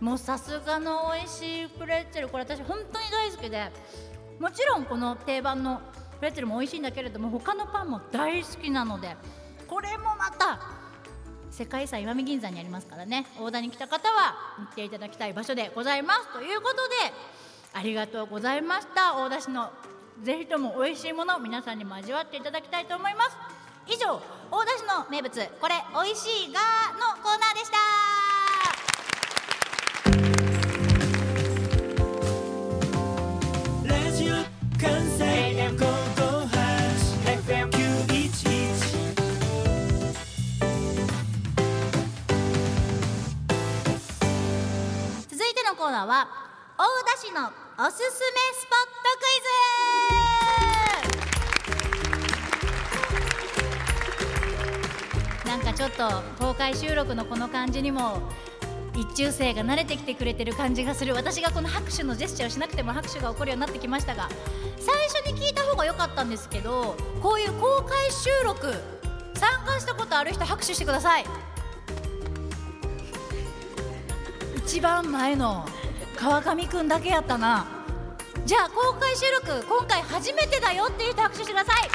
[0.00, 2.28] もうさすがの美味しいプレッツェル。
[2.28, 3.70] これ私本当に大好きで。
[4.40, 5.82] もちろんこの定番の
[6.18, 9.16] プレッツェルも美味しいんだけれども他のパンも大好きなので。
[9.68, 10.79] これもまた
[11.60, 13.26] 世界遺産石見銀山にありますからね。
[13.38, 16.32] 大田に来た方は行っていただきたい場所でございます。
[16.32, 16.80] ということで
[17.74, 19.14] ありがとうございました。
[19.14, 19.70] 大田市の
[20.22, 23.36] ぜひとも美味しいもの皆さんにも味わっていただきたいと思います。
[23.86, 26.60] 以上大田市の名物これ美味しいが
[26.94, 28.19] のコーナーでした。
[46.00, 46.28] ーは
[46.78, 47.46] 大田市の
[47.78, 48.08] おすすめ
[48.54, 49.24] スポットク
[55.44, 58.22] イズなんかちょっと公開収録のこの感じにも
[58.94, 61.14] 一中生が慣れてきてくれてる感じがする。
[61.14, 64.28] 私がこの拍手のジェスチャーをしなくても拍手が起こるようになってきましたが
[64.78, 68.72] 最初に聞いた方が良かったんですけどこういう公開収録
[69.34, 71.24] 参加したことある人拍手してください。
[74.56, 75.66] 一番前の
[76.20, 77.66] 川上くんだけやったな。
[78.44, 81.90] じゃあ公開収録今回初めてだよっていう人拍手してください。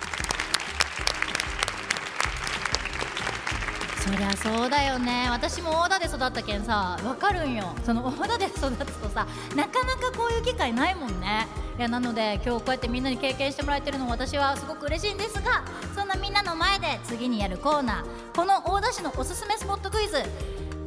[4.01, 5.27] そりゃそうだよね。
[5.29, 7.75] 私も大田で育ったけんさわかるんよ。
[7.85, 11.45] その大田で育つとさなかなかこういう機会ないもんね。
[11.77, 18.35] いやなので今日こうやってみんなに経験してもらえてるの私はすごく嬉しいんですがそんなみんなの前で次にやるコーナー。
[18.35, 20.23] この大田市のおすすめスポットクイズ。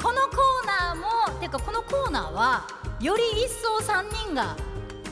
[0.02, 2.66] このコーナーもっていうかこのコーナーは
[3.00, 4.56] より一層3人が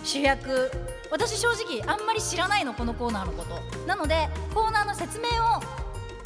[0.02, 0.70] 主役。
[1.08, 3.86] 私正直あんまり知らないのこのコーナーのこと。
[3.86, 5.60] なのでコーナーの説明を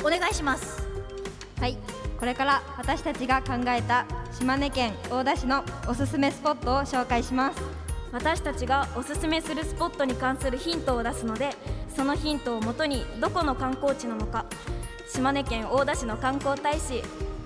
[0.02, 0.86] お願いします。
[1.60, 1.76] はい。
[2.18, 7.80] これから私たちが考えた島根県大田市のおすすめスポットを紹介します。
[8.12, 11.50] 私たちがおすすめするスポットに関するヒントを出すので
[11.94, 14.46] そのヒントをもとにどこの観光地なのか
[15.08, 17.02] 島根県大田市の観光大使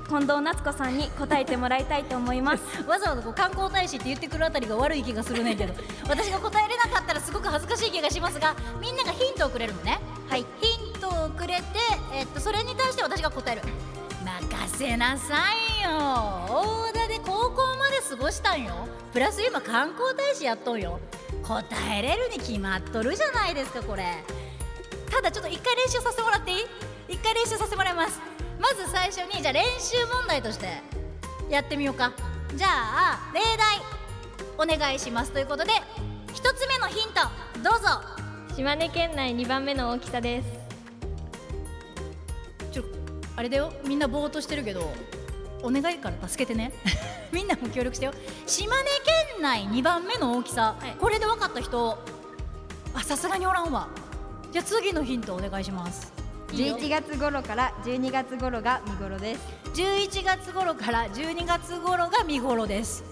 [0.09, 2.63] 近藤夏子さんに答えてもらいたいと思います。
[2.87, 5.75] わざわざこう観光大使って言ってくるあたりが悪い気がするねんけど。
[6.09, 10.01] 私が答えれなかったらすごく恥ずかしい気がしますがみんながヒントをくれるのね。
[10.29, 10.45] はい。
[10.61, 11.63] ヒントをくれて、
[12.13, 13.63] えっと、それに対して私が答える。
[14.25, 15.37] 任せなさ
[15.79, 15.91] いよ。
[16.49, 18.73] 大田で高校まで過ごしたんよ。
[19.13, 21.01] プラス今観光大使やっとんよ。
[21.47, 21.63] 答
[21.99, 24.23] えれるに決まっとるじゃないですかこれ。
[25.11, 26.67] ただちょっと一回練習させてもらっていい？
[27.09, 28.19] 一回練習させてもらいます
[28.59, 30.69] まず最初にじゃあ練習問題として
[31.51, 32.13] やってみようか。
[32.55, 33.81] じゃあ例題
[34.59, 35.73] お願いしますということで
[36.33, 37.89] 一つ目のヒントどうぞ。
[38.55, 40.49] 島根県内2番目の大きさです。
[42.73, 42.85] ちょ
[43.37, 43.73] あれだよ。
[43.87, 44.93] みんなぼーっとしてるけど
[45.63, 46.73] お願いから助けてね。
[47.33, 48.13] みんなも協力してよ。
[48.47, 48.83] 島根
[49.33, 50.97] 県内2番目の大きさ、はい。
[51.01, 51.99] これで分かった人
[52.95, 53.89] あさすがにおらんわ。
[54.55, 56.13] じゃあ次のヒントお願いします
[56.49, 59.41] 11月頃から12月頃が見頃です。
[59.75, 63.03] 11月頃から12月頃が見頃です。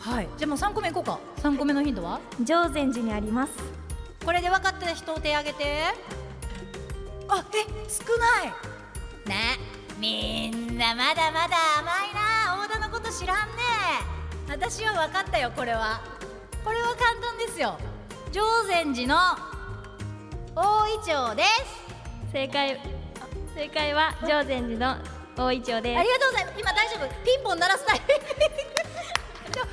[0.00, 0.28] はい。
[0.36, 1.18] じゃあもう3個目いこうか。
[1.42, 2.20] 3個目のヒントは？
[2.42, 3.52] 常禅寺にあります。
[4.24, 5.82] これで分かった人手挙げて。
[7.28, 8.52] あえ少ない。
[9.28, 9.58] ね。
[9.98, 12.64] みんなまだまだ甘いな。
[12.66, 13.62] 大田のこと知らんね。
[14.48, 16.00] 私は分かったよこれは。
[16.64, 17.78] これは簡単ですよ。
[18.32, 19.53] 常禅寺の
[20.54, 22.30] 大イチョウです。
[22.32, 22.80] 正解
[23.56, 25.02] 正解は常禅寺の
[25.36, 25.98] 大イチョウです。
[25.98, 26.60] ありがとうございます。
[26.60, 27.08] 今大丈夫？
[27.24, 28.00] ピンポン鳴らすタイ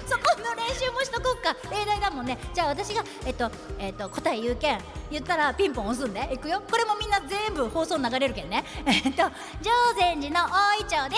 [0.08, 1.56] そこの練習もしとこうか。
[1.70, 2.40] 例題だもんね。
[2.56, 4.80] じゃあ私がえっとえっと答え言うけん。
[5.12, 6.34] 言ったらピンポン押すんで。
[6.34, 6.64] いくよ。
[6.68, 8.64] これもみんな全部放送に流れるけんね。
[8.88, 9.24] えっと
[9.62, 11.16] 常禅寺の大イチョウで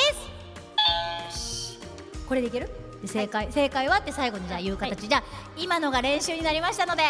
[1.31, 1.77] す。
[1.77, 1.79] よし。
[2.27, 2.69] これでいける？
[3.01, 3.99] で正解、正解は？
[3.99, 5.23] って最後にじゃあ言う形、じゃあ
[5.55, 7.03] 今のが練習になりましたので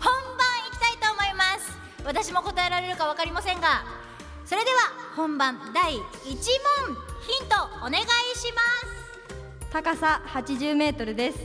[0.00, 0.59] 本番
[2.04, 3.84] 私も答えられるか分かりませんが
[4.44, 4.78] それでは
[5.16, 6.00] 本番第1問
[7.20, 8.04] ヒントお願い
[8.36, 9.70] します。
[9.70, 11.38] 高さ80メートルです。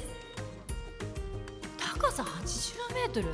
[1.78, 3.28] 高さ80メートル？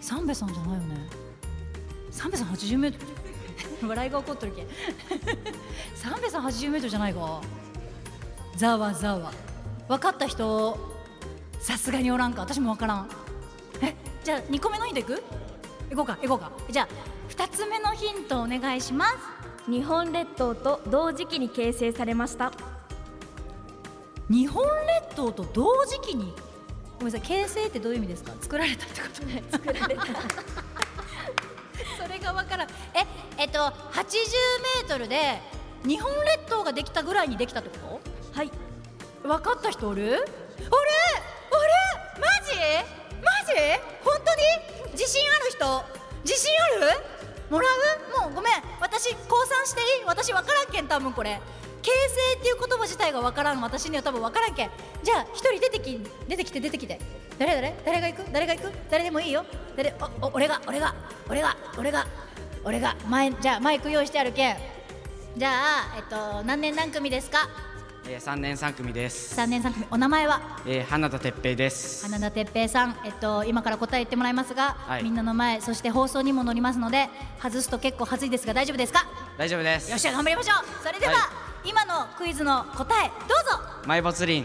[0.00, 1.08] 三瓶さんじゃないよね。
[2.10, 2.98] 三瓶さん80メート
[3.82, 3.88] ル？
[3.88, 4.68] 笑いが起こっとるけん。
[5.94, 7.40] 三瓶さん80メートルじゃないか。
[8.56, 9.30] ざわざわ。
[9.86, 10.76] 分かった人
[11.60, 12.40] さすがにおらんか。
[12.40, 13.10] 私も分からん。
[13.82, 15.22] えじゃあ2個目のヒントいく？
[15.90, 16.50] いこうかいこうか。
[16.70, 16.88] じゃあ
[17.30, 19.70] 2つ目のヒントお願いします。
[19.70, 22.52] 日本列島と同時期に形成されました。
[24.30, 24.64] 日本
[25.06, 26.34] 列島と同時期に？
[26.98, 28.32] ごめんなさい形成ってどういう意味ですか？
[28.40, 29.14] 作られたってこと？
[29.58, 30.02] 作られた。
[32.02, 32.68] それがわからん。
[32.68, 32.72] え
[33.38, 33.70] えっと80
[34.82, 35.40] メートルで
[35.86, 38.00] 日本列島ができたぐらいにできたってこ
[38.32, 38.50] はい。
[39.22, 40.02] と分かった人おる？
[40.02, 40.16] おる？
[40.16, 40.26] おる？
[42.20, 42.52] マジ？
[43.24, 43.52] マジ？
[44.04, 44.92] 本当に？
[44.92, 45.84] 自信ある人？
[46.24, 47.00] 自信ある？
[47.50, 47.66] もら
[48.16, 48.20] う？
[48.20, 48.52] もうごめん。
[48.80, 50.04] 私降参していい？
[50.06, 51.40] 私分からんけん多分これ。
[51.82, 53.60] 形成っていう言葉自体が分からん。
[53.60, 54.70] 私には多分分からんけん。
[55.02, 57.00] じゃあ一人出てき出てきて出てきて。
[57.38, 57.54] 誰？
[57.54, 57.74] 誰？
[57.84, 58.32] 誰が行く？
[58.32, 58.72] 誰が行く？
[58.90, 59.44] 誰でもいいよ。
[59.76, 59.94] 誰？
[60.22, 60.62] おお俺が。
[60.66, 60.94] 俺が。
[61.28, 61.56] 俺が。
[61.76, 62.06] 俺が。
[62.64, 62.96] 俺が。
[63.08, 64.56] 前じゃあマイク用意してあるけん。
[65.36, 67.48] じゃあえっと何年何組ですか？
[68.06, 69.86] えー、3年3組です、3年3組。
[69.90, 70.60] お名前は？
[70.66, 72.04] えー、花田哲平です。
[72.04, 75.04] 花田哲平さん、えっと、今から答え言ってもらいますが、はい。
[75.04, 77.08] みんなの前そして放送にも乗りますので
[77.42, 79.06] 外すと結構恥ずいですが大丈夫ですか？
[79.38, 79.90] 大丈夫です。
[79.90, 80.84] よっしゃ頑張りましょう。
[80.86, 81.18] それでは、は
[81.64, 81.68] い。
[81.70, 83.64] 今のクイズの答えどうぞ。
[83.86, 84.44] 埋没林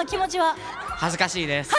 [0.00, 0.56] の気持ちは？
[0.96, 1.70] 恥ずかしいです。
[1.70, 1.76] そ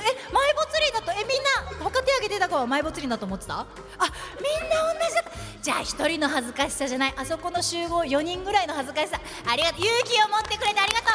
[0.00, 3.60] え埋没林だとえみんな他手挙げてた子は埋没林だと思ってた？
[3.60, 5.30] あみんな同じだった。
[5.62, 7.14] じゃあ一人の恥ずかしさじゃない。
[7.16, 9.20] あそこの集合4人ぐらいの恥ずかしさ。
[9.46, 9.80] ありがとう。
[9.80, 11.12] 勇気を持ってくれてありがとう。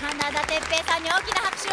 [0.00, 1.72] 花田哲平さんに大きな拍手を。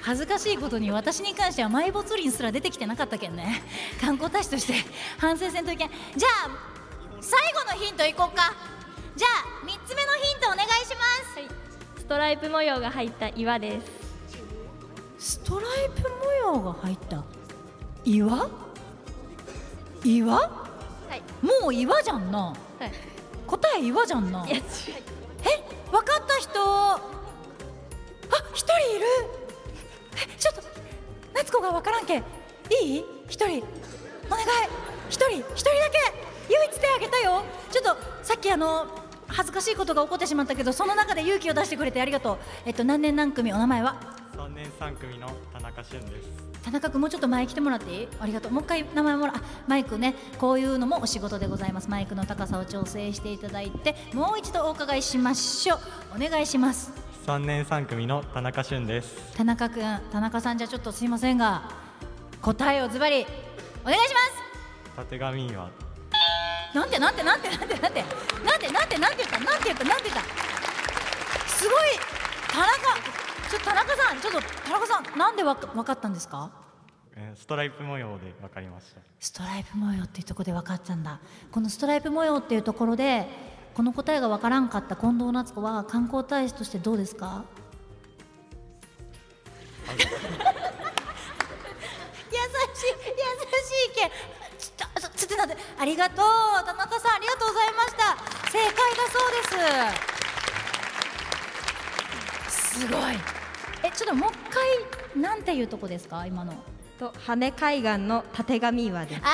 [0.00, 3.62] 恥ずかしいことに私に関しては埋没林すら出てきてなかったけんね。
[4.00, 4.74] 観光大使として
[5.18, 5.90] 反省せんといけん。
[6.16, 6.73] じゃあ
[7.24, 8.54] 最後のヒントいこうか。
[9.16, 9.30] じゃあ
[9.64, 11.02] 3つ目のヒントお願いしま
[11.96, 13.80] す、ストライプ模様が入った岩で
[15.18, 15.36] す。
[15.38, 16.02] ストライプ
[16.44, 17.24] 模様が入った
[18.04, 18.50] 岩？
[20.04, 20.34] 岩？
[20.36, 20.50] は
[21.10, 21.22] い。
[21.42, 22.38] もう岩じゃんな。
[22.38, 22.92] はい。
[23.46, 24.46] 答え岩じゃんな。
[24.46, 24.60] え？
[25.90, 26.60] 分かった人？
[26.60, 27.00] あ
[28.52, 29.06] 一人いる？
[30.16, 30.62] えちょっと
[31.34, 32.22] 夏子が分からんけ
[32.82, 33.04] いい？
[33.28, 33.64] 一人。
[34.26, 34.44] お願い。
[35.08, 35.38] 一人。
[35.38, 37.42] 一人だけ唯一手あげたよ。
[37.70, 38.86] ちょっとさっきあの
[39.26, 42.38] 恥ずかしいことが起こってしまったけどその中で勇気を出してくれてありがとう。
[42.66, 43.96] えっと何年何組お名前は
[44.36, 46.44] ？3年3組の田中俊です。
[46.62, 48.08] 田中君もうちょっと前来てもらっていい？
[48.20, 48.52] ありがとう。
[48.52, 50.14] もう一回名前もらあマイクね。
[50.38, 51.88] こういうのもお仕事でございます。
[51.88, 55.78] マイクの高さを調整していただいてもう一度お伺いしましょう。
[56.16, 56.92] お願いします。
[57.26, 59.36] 3年3組の田中俊です。
[59.36, 61.70] 田中君田中さんじゃちょっとすいませんが
[62.42, 63.26] 答えをズバリ。
[63.82, 64.14] お願いし
[64.96, 65.83] またてがみはす
[66.74, 68.04] なんてなんてなんてなんてなんて
[68.42, 70.22] なんてなんてなんて言ったなんて言ったなんて言った。
[71.48, 71.78] すごい
[72.50, 72.68] 田中
[73.50, 76.50] ちょっと田中さんちょっと田中さんなんでわかわかったんですか？
[77.16, 79.00] えーストライプ模様で分かりました。
[79.20, 81.20] ストライプ模様っていうところで分かったんだ。
[81.52, 83.26] このストライプ模様っていうところで
[83.74, 87.44] この答えが分からんかった近藤夏子は観光大使としてどうですか？
[89.94, 90.08] 優しい優
[92.74, 92.90] し
[93.92, 94.33] いけんちょっ
[95.46, 96.26] とちょっと待ってありがとう。
[96.64, 98.16] 田中さんありがとうございました。
[98.50, 98.78] 正解だ
[99.12, 99.36] そうで
[102.50, 102.80] す。
[102.80, 103.14] すごい。
[103.82, 104.38] えちょっともう一
[105.14, 106.24] 回なんていうとこですか？
[106.26, 106.54] 今の。
[106.98, 109.20] と羽海岸のたてがみ岩です。
[109.22, 109.26] あ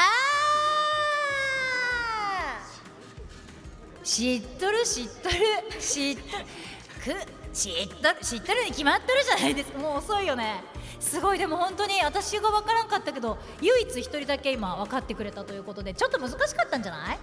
[4.02, 4.04] ー。
[4.04, 5.34] 知っとる知っとる。
[5.78, 6.44] 知っとる。
[7.00, 7.14] く
[7.54, 9.78] 知っとる知っとるに決まっとるじゃないですか。
[9.78, 10.62] もう遅いよね
[11.00, 11.38] すごい。
[11.38, 17.18] でも本当に私が分からんかったけど唯一一人だけ今分かってくれたということでちょっと難しかったんじゃない、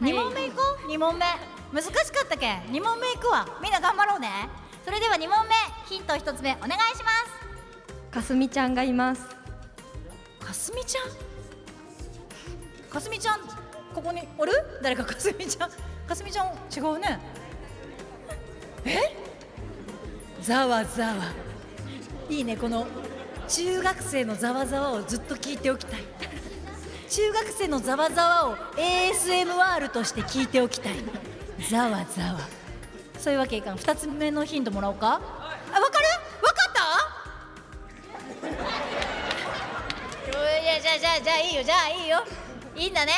[0.00, 0.90] 二問目いこう。
[0.90, 1.24] 2問目。
[1.72, 2.60] 難しかったけん。
[2.64, 3.46] 2問目いくわ。
[3.62, 4.28] みんな頑張ろうね。
[4.84, 5.54] それでは2問目
[5.88, 7.10] ヒント1つ目お願いしま
[8.10, 8.14] す。
[8.14, 9.22] かすみちゃんがいます。
[10.40, 11.04] かすみちゃん？
[12.90, 13.40] かすみちゃん
[13.94, 14.52] ここにおる？
[14.82, 15.70] 誰かかすみちゃん？
[16.08, 17.20] かすみちゃん違うね。
[18.84, 18.98] え？
[20.42, 21.14] ざわざわ。
[22.28, 22.86] いいねこの
[23.50, 26.04] 中学生のざわざわをずっと聞いておきたい。
[27.08, 30.94] 中学生のざわざわを ASMR として聞いておきたい。
[31.68, 32.38] ざわざわ。
[33.18, 33.76] そういうわけいかん。
[33.76, 35.14] 2つ目のヒントもらおうか。
[35.14, 35.28] あわか
[35.72, 36.06] る？
[36.40, 36.80] わかった？
[40.80, 41.62] じゃあじゃあじゃあいいよ。
[41.64, 42.24] じゃあいいよ。
[42.76, 43.14] いいんだね。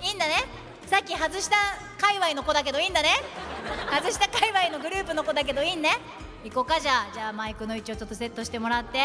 [0.00, 0.44] いいんだね。
[0.86, 1.56] さっき外した
[2.00, 3.08] 界隈の子だけどいいんだね。
[3.90, 5.90] 外した界隈のグループの子だけどいいんね。
[6.44, 7.12] 行こうかじゃあ。
[7.12, 9.00] じゃあマイクの位置をちょっとセットしてもらって。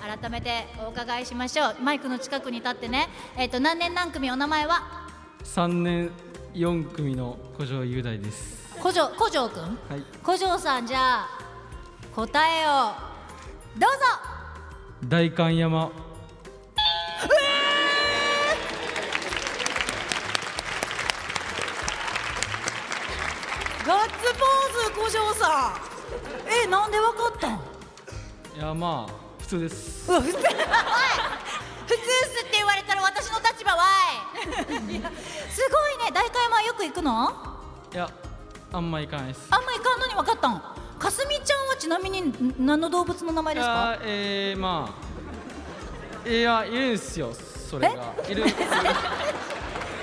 [0.00, 1.76] 改めてお伺いしましょう。
[1.82, 3.08] マイクの近くに立ってね。
[3.36, 4.30] えっ、と何年何組？
[4.30, 5.06] お名前は
[5.44, 6.10] ？3年
[6.54, 8.74] 4組の古城雄大です。
[8.80, 9.62] 古城古城くん？
[9.88, 10.04] はい。
[10.24, 11.28] 古城さんじゃあ
[12.14, 12.26] 答
[12.60, 12.92] えを
[13.78, 13.96] どうぞ。
[15.08, 15.90] 代官山。
[23.86, 25.72] ガッツポーズ古城さん。
[26.64, 27.60] えなんでわかったん？
[28.56, 30.10] いやまあ普通です。
[30.10, 30.54] うわ普通っすって
[32.52, 33.78] 言われたら私の立場は
[34.88, 34.96] い。
[34.96, 35.10] い や
[35.50, 36.12] すごいね。
[36.14, 37.28] 代官山よく行くの？
[37.28, 37.32] あ
[37.92, 38.08] いや
[38.72, 39.48] あんま行かないです。
[39.48, 40.62] んま行かんのに分かったん？
[40.98, 43.72] かすみちゃんはちなみにん何の動物の名前いですか？
[43.72, 44.94] やえー、ま
[46.24, 47.94] あいやいるんすよそれが。
[48.28, 48.44] いる。
[48.46, 48.54] ね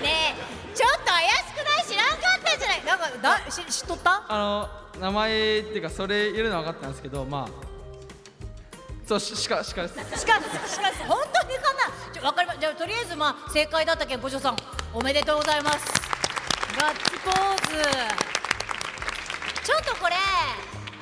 [0.03, 0.35] え
[0.75, 1.85] ちょっと怪しくない？
[1.87, 2.83] 知らんかったんじゃない？
[2.85, 3.09] なんか
[3.45, 4.25] だし知っとった？
[4.27, 4.69] あの
[5.01, 7.66] 名前っていうかそれいるのは分かったんですけどまあ
[9.07, 9.93] そうししかしかです。
[9.95, 10.37] しかしかし
[11.07, 12.13] 本当にかな。
[12.13, 14.57] ちょわかりまじゃあとりあえずまあ正解だったけん五条さん
[14.93, 15.85] おめでとうございます。
[16.77, 17.83] ガッツポーズ。
[19.63, 20.15] ちょっとこれ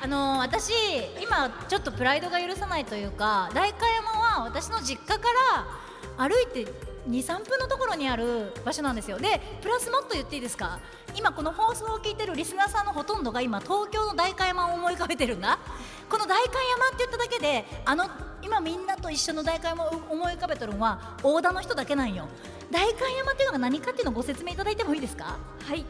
[0.02, 0.72] あのー私
[1.20, 5.28] 今ちょっとプライドが許さないというか代官山は私の実家か
[6.16, 6.70] ら歩いて
[7.08, 9.18] 23分のところにある場所なんですよ。
[9.18, 10.78] でプラスもっと言っていいですか？
[11.14, 15.58] 今この放送を聞いてるリスナーさんのほとんどが今東京の代官山を思い浮かべてるんだ。
[16.08, 18.04] この代官山って言っただけであの
[18.42, 22.28] 今みんなと一緒の代官山を思い浮かべてるのは大田の人だけなんよ。
[22.70, 25.38] 代官山っていうのが何かっていうのをご説明いただいてもいいですか？
[25.64, 25.84] はい。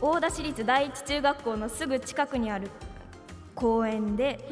[0.00, 2.68] 大田市立第一中学校のすぐ近くにある
[3.54, 4.48] 公園で、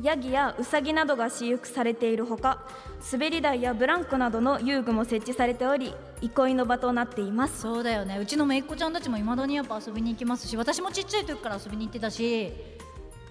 [0.00, 2.64] ヤギやウサギなどが飼育されているほか
[3.12, 7.60] 滑り台やブランコなどの遊具も設置されており憩いの場となっています。
[7.60, 8.18] そうだよね。
[8.18, 12.52] うちのめいっ子ちゃんたちもいまだにやっぱ遊びに行きますし私もちっちゃい時から遊びに行ってたし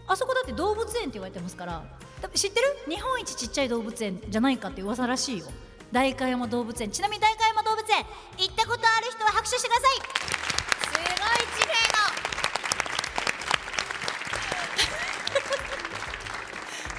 [0.07, 1.83] あそこだって動物園って言われてますから
[2.33, 2.65] 知ってる？
[2.87, 5.47] 日本一ちっちゃい動物園じゃないかって噂らしいよ。
[5.91, 6.89] 代官山動物園。
[6.89, 8.05] ちなみに代官山動物園
[8.37, 9.93] 行ったことある人は拍手してください。
[9.93, 10.01] す
[10.97, 11.07] ごい
[11.55, 11.73] 地平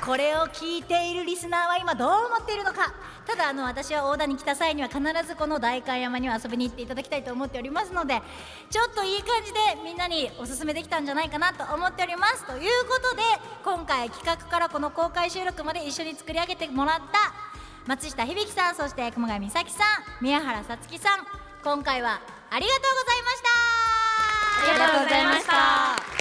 [0.01, 2.95] のこれを聞いているリスナーは今どう思っているのか。
[3.27, 8.21] ただあの私は大田に来た際には必ずこの代官山には遊びに行っていただきたいと思っておりますので
[8.71, 13.23] ちょっといい感じでみんなにおすすめできたんじゃないかなと思っておりますということで
[13.65, 17.35] 今回企画からこの公開収録まで一緒に作り上げてもらった
[17.87, 19.83] 松下響さんそして熊谷美咲さ
[20.21, 21.27] ん宮原さつきさん
[21.65, 22.21] 今回は
[22.51, 23.77] ありがとうございました。
[24.57, 26.17] ありがとうございました。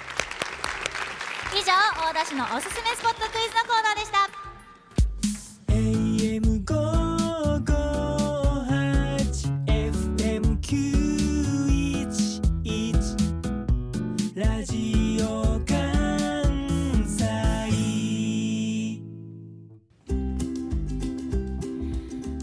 [1.56, 1.72] 以上
[2.10, 4.45] 大田市のおすすめスポットクイズのコーナーでした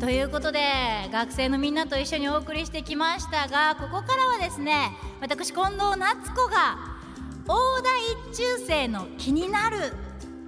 [0.03, 0.59] ということで
[1.13, 4.91] 学生のみんなと一緒にお送りしてきましたがここからはですね
[5.21, 6.77] 私近藤夏子が
[7.47, 7.89] 大田
[8.33, 9.77] 一中生の気になる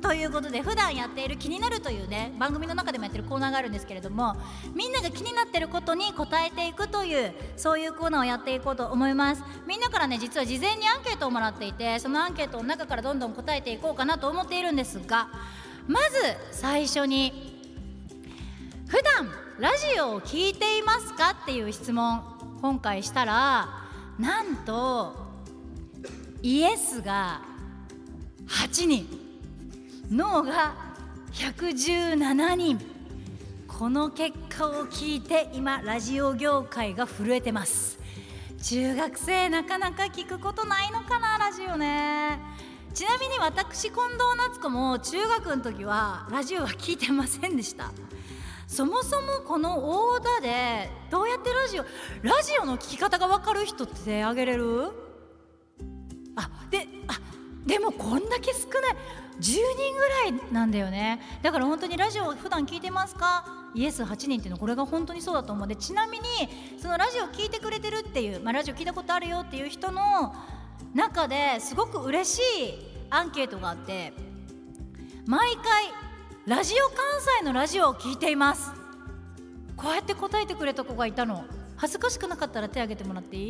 [0.02, 4.34] ということで普段やっている気になるというね番組の中でもやってるコーナーがあるんですけれども
[4.74, 9.44] みんなが気になってることに答えていくというそういうコーナーをやっていこうと思います。
[9.68, 15.28] みんなからね実は事前にアンケートをもらっていてそのアンケートの中からどんどん答えていこうかなと思っているんですが
[15.86, 16.16] まず
[16.50, 17.54] 最初に
[18.88, 22.22] 普段ラジオを聞いていますかっていう質問
[22.60, 23.68] 今回したら
[24.18, 25.14] なんと
[26.42, 27.40] イエスが
[28.48, 29.06] 8人
[30.10, 30.74] ノーが
[31.32, 32.94] 117人。
[33.66, 37.98] この結果を聞いて今ラジオ業界が震えてます。
[38.62, 42.38] 中学生なかなか聞くことないのかなラジオね。
[42.92, 47.90] ちなみに私近藤夏子も中学の時はラジオは聞いてませんでした。
[48.74, 51.84] そもそもこの大田でどうやってラジオ
[52.22, 54.90] ラジオの聞き方が分かる人って手挙げれる？
[56.34, 57.20] あであ
[57.64, 58.96] でもこんだけ少ない。
[59.36, 59.52] 10人
[59.96, 61.20] ぐらいなんだよね。
[61.42, 63.46] だから本当にラジオ普段聞いてますか？
[63.76, 65.76] イエス8人っていうのこれが本当にそうだと思うんで。
[65.76, 66.26] ちなみに
[66.82, 70.34] そのラジオ聞いてくれてるっていう、まあ、ラジオ聞いたことあるよっていう人の
[70.94, 72.42] 中ですごく嬉しい
[73.10, 74.12] アンケートがあって
[75.26, 75.84] 毎回
[76.46, 76.96] ラジオ関
[77.38, 78.70] 西のラジオを聞いています。
[79.78, 81.46] こうやって答えてくれた子がいたの。
[81.76, 83.40] 恥ずかしくなかったら手挙げてもらってい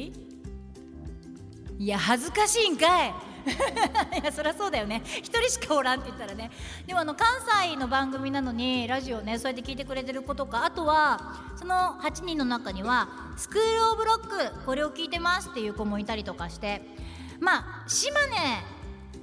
[1.81, 1.85] い？
[1.85, 3.15] いや恥ずかしいんかい。
[4.23, 5.03] いやそりゃそうだよね。
[5.05, 6.53] 一人しかおらんって言ったらね。
[6.87, 7.27] でもあの関
[7.65, 16.95] 西の番組なのにラジオねそうやって聞いてくれてる子とかあとはその8人の中には「スクール・オブ・ロックこれを聞いてます」っていう子もいたりとかして。
[17.41, 18.37] まあ島根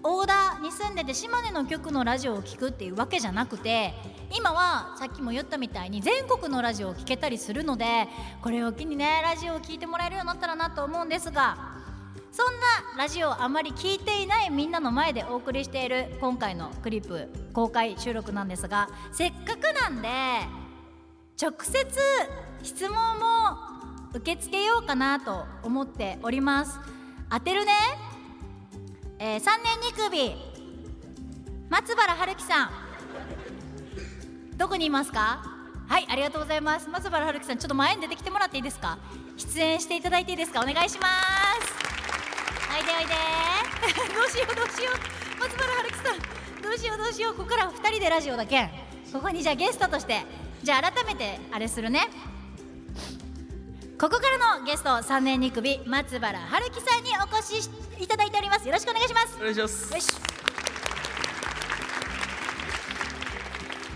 [0.03, 3.93] 大田に住んでて島根の局のラジオを聞くっていうわけじゃなくて
[4.35, 8.07] 今はさっきも言ったみたいに全国のラジオを聞けたりするので
[8.41, 11.57] これを機にねラジオを聞いてもらえるようになったらなと思うんですが
[12.31, 12.45] そん
[12.95, 20.07] なラジオをあまり聞いていないみんなの前でお送りしている今回のクリップ公開収録なんですがせっかくなんで
[21.41, 21.85] 直接
[22.63, 23.71] 質問も
[24.13, 26.79] 受け付けようかなと思っております。
[27.31, 27.71] 当てるね、
[29.23, 30.35] えー、3年2組。
[31.69, 32.71] 松原春樹さん。
[34.57, 35.43] どこにいますか？
[35.87, 36.89] はいありがとうございます。
[36.89, 38.97] 松原春樹さんちょっと前に出てきてもらっていいですか？
[39.37, 40.61] 出演していただいていいですか？
[40.61, 41.71] お願いします。
[42.75, 43.13] おいでおいで。
[44.17, 45.39] どうしようどうしよう。
[45.39, 47.35] 松原春樹さんどうしようどうしよう。
[47.35, 48.59] ここから2人でラジオだけ。
[48.63, 48.69] ん
[49.13, 50.25] ここにじゃあゲストとして。
[50.63, 52.07] じゃあ改めてあれするね。
[53.99, 57.69] ここからのゲスト3年2組松原春樹さんにお越し
[58.01, 58.67] いただいております。
[58.67, 59.37] よろしくお願いします。
[59.37, 59.93] お願いします。
[59.93, 60.07] よし。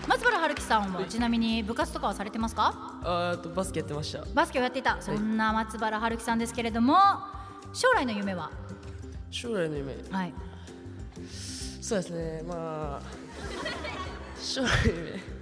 [0.06, 3.00] 松原春樹さんはちなみに部活とかはされてますか？
[3.02, 4.24] あーとバスケやってました。
[4.32, 4.82] バスケをやってい。
[4.82, 6.96] たそんな松原春樹さんですけれども
[7.72, 8.50] 将来の夢は？
[9.30, 9.96] 将来の夢？
[10.12, 10.34] はい。
[11.80, 12.42] そうですね。
[12.46, 13.06] まあ
[14.40, 15.35] 将来の夢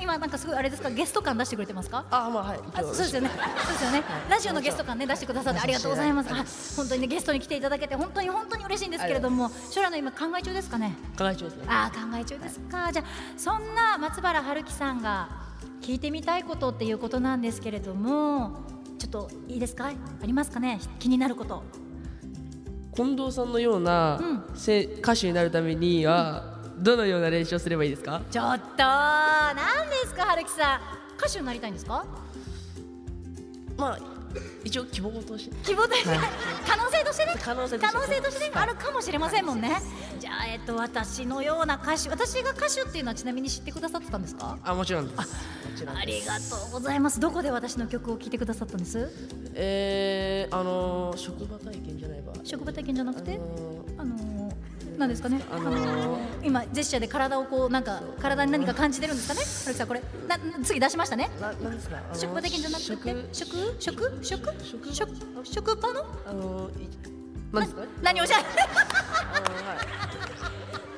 [0.00, 2.04] 今なんかすごいあれですかゲスト感出してくれてますか？
[2.10, 3.30] あまあはいあそうですよね。
[3.30, 4.02] そうですよね。
[4.28, 6.28] ラジオのゲスト感ね出してくださってありがとうございます。
[6.32, 6.44] あ
[6.76, 10.94] 本当にねゲストに来ていただけて本当に本当に嬉しいんですけれども将来の今考え中ですかね？
[11.18, 11.64] 考え中ですね。
[11.68, 12.92] あー考え中ですか。
[12.92, 13.04] じゃあ
[13.36, 15.28] そんな松原春樹さんが
[15.80, 18.64] 聞いてみたいことっていうことなんですけれども
[18.98, 19.86] ちょっといいですか？
[19.86, 19.92] あ
[20.26, 20.80] りますかね？
[20.98, 21.62] 気になること。
[22.94, 24.20] 近藤さんのような、
[24.54, 28.20] せ歌手になるためにはどのような練習をすればいいですか？
[28.30, 29.54] ちょっと何
[29.90, 30.80] ですか春樹さん。
[31.18, 32.04] 歌手になりたいんですか？
[33.76, 33.98] まあ
[34.64, 35.56] 一応希望として。
[35.64, 36.18] 希望として、はい。
[36.66, 37.34] 可能性としてね。
[37.40, 37.96] 可能性として。
[37.96, 38.50] 可能性としてね。
[38.54, 39.76] あるかもしれませんもんね、
[40.18, 44.58] じゃあえっと私のような歌手私が歌手っていうのはちなみに知ってくださってたんですか？
[44.64, 45.16] あもちろんです。
[45.16, 45.24] も
[45.76, 47.20] ちろんあですりがとうございます。
[47.20, 49.12] どこで私の曲を聴いてくださったんです？
[49.54, 52.32] えー、あのー、職場体験じゃないわ。
[52.42, 53.38] 職場体験じゃなくて？
[53.96, 54.33] あのー
[54.98, 59.40] なんですかね、あのー今ジェスチャーで体をこうなんか体に何か感じてるんですかね。
[59.64, 61.30] 春樹さんこれな次出しましたね。
[61.40, 61.96] ななんですか？
[61.96, 62.88] あのー職場的じゃなくて
[63.32, 63.76] 食？
[63.80, 64.18] 食？
[64.20, 64.54] 食？
[64.62, 64.92] 食？
[64.94, 65.10] 食？
[65.44, 66.88] 職場のあのー、い
[67.52, 67.82] なんですか？
[68.02, 68.44] 何をおっしゃる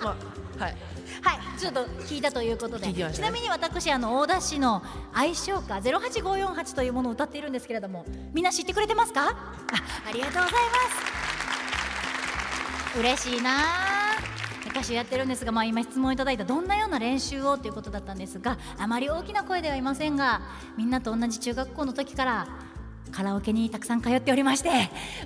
[0.02, 0.10] ま
[0.58, 0.76] あはい。
[1.22, 3.10] はい、ちょっと聞いたということで、ね。
[3.12, 4.82] ちなみに私あの大田市の
[5.12, 9.30] 愛称歌08548というものを歌っているんですけれども、みんな知ってくれてますか？
[9.30, 9.34] あ、
[10.08, 11.65] ありがとうございます。
[12.98, 13.96] 嬉しいなあ。
[14.76, 20.42] 歌手やってるんですが、まあ、今質問いただいたどんなような練習をということだったんですがあまり大きな声ではいませんが
[20.76, 22.48] みんなと同じ中学校の時から
[23.12, 24.70] カラオケにたくさん通っておりまして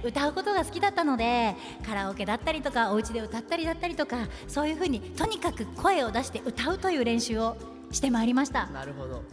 [0.05, 7.57] 歌うことが好きだったのでカラオケだったりとかお家で歌ったりだったりとかそういうふうにとにかく声を出して歌うという練習を
[7.91, 9.25] してまいりましたなるほど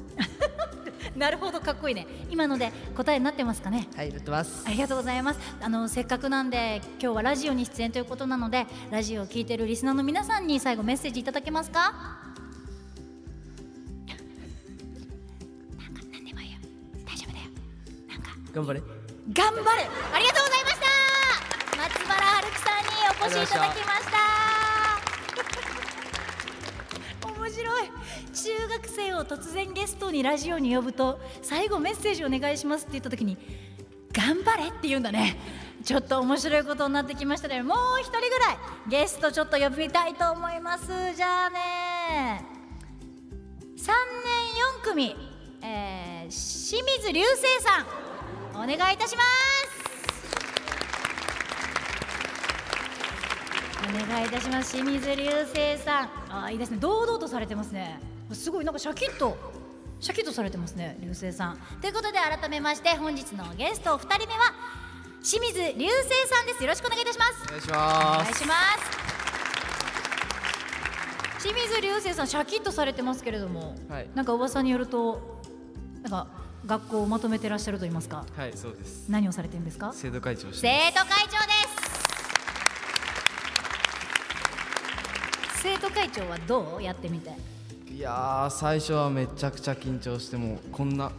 [1.18, 2.05] なるほどかっこいいね。
[2.30, 3.88] 今ので答えになってますかね？
[3.95, 4.63] はいなってます。
[4.68, 5.39] ありがとうございます。
[5.59, 11.80] あのせっかくなんで今日はラジオに出演ということなのでラジオを聞いてるリスナーの皆さんに最後メッセージいただけますか？
[11.82, 11.89] な
[15.88, 16.57] んかなんでもいいよ。
[17.05, 17.45] 大丈夫だよ。
[18.53, 18.82] 頑張れ。
[19.34, 19.65] 頑張る
[20.13, 20.86] ありがとうございました。
[21.78, 22.88] 松原春樹さんに
[23.24, 24.37] お越しいただきました
[28.48, 33.38] 中学生を突然ゲストにラジオに呼ぶと最後メッセージお願いしますって言った時に
[34.14, 35.38] 頑張れって言うんだね。
[35.84, 37.62] ちょっと面白いことになってきましたね。
[37.62, 40.88] もう一人ぐらいゲストちょっと呼びたいと思います。
[41.14, 42.45] じゃあね。
[43.62, 43.91] 3年
[44.82, 45.16] 4組、
[45.62, 47.86] えー、清水流星さん。
[48.56, 49.28] お願いいたします。
[53.89, 54.72] お願いいたします。
[54.72, 56.10] 清水流星さん。
[56.30, 56.78] あーいいですね。
[56.78, 58.16] 堂々とされてますね。
[58.34, 59.38] すごいなんかシャキッと
[59.99, 61.57] シャキッとされてますね流星さん。
[61.82, 64.53] ということで改めまして本日のゲストお二人目は
[65.23, 66.63] 清水流星さんです。
[66.63, 67.43] よろしくお願いいたします。
[67.45, 68.38] お願いしおます。
[71.41, 74.09] 清水流星さんシャキッとされてますけれども、はい。
[74.15, 75.41] なんか噂によると
[76.01, 76.28] なんか
[76.65, 79.09] 学校をまとめてらっしゃると言いますかはいそうです。
[79.09, 79.91] 何をされてるんですか？
[79.93, 80.69] 生徒会長生徒会
[81.25, 81.53] 長で
[85.55, 85.63] す。
[85.63, 86.84] 生徒会長はどう？
[86.84, 87.32] やってみて
[87.98, 91.12] いやー最初はめちゃくちゃ緊張してもうこんな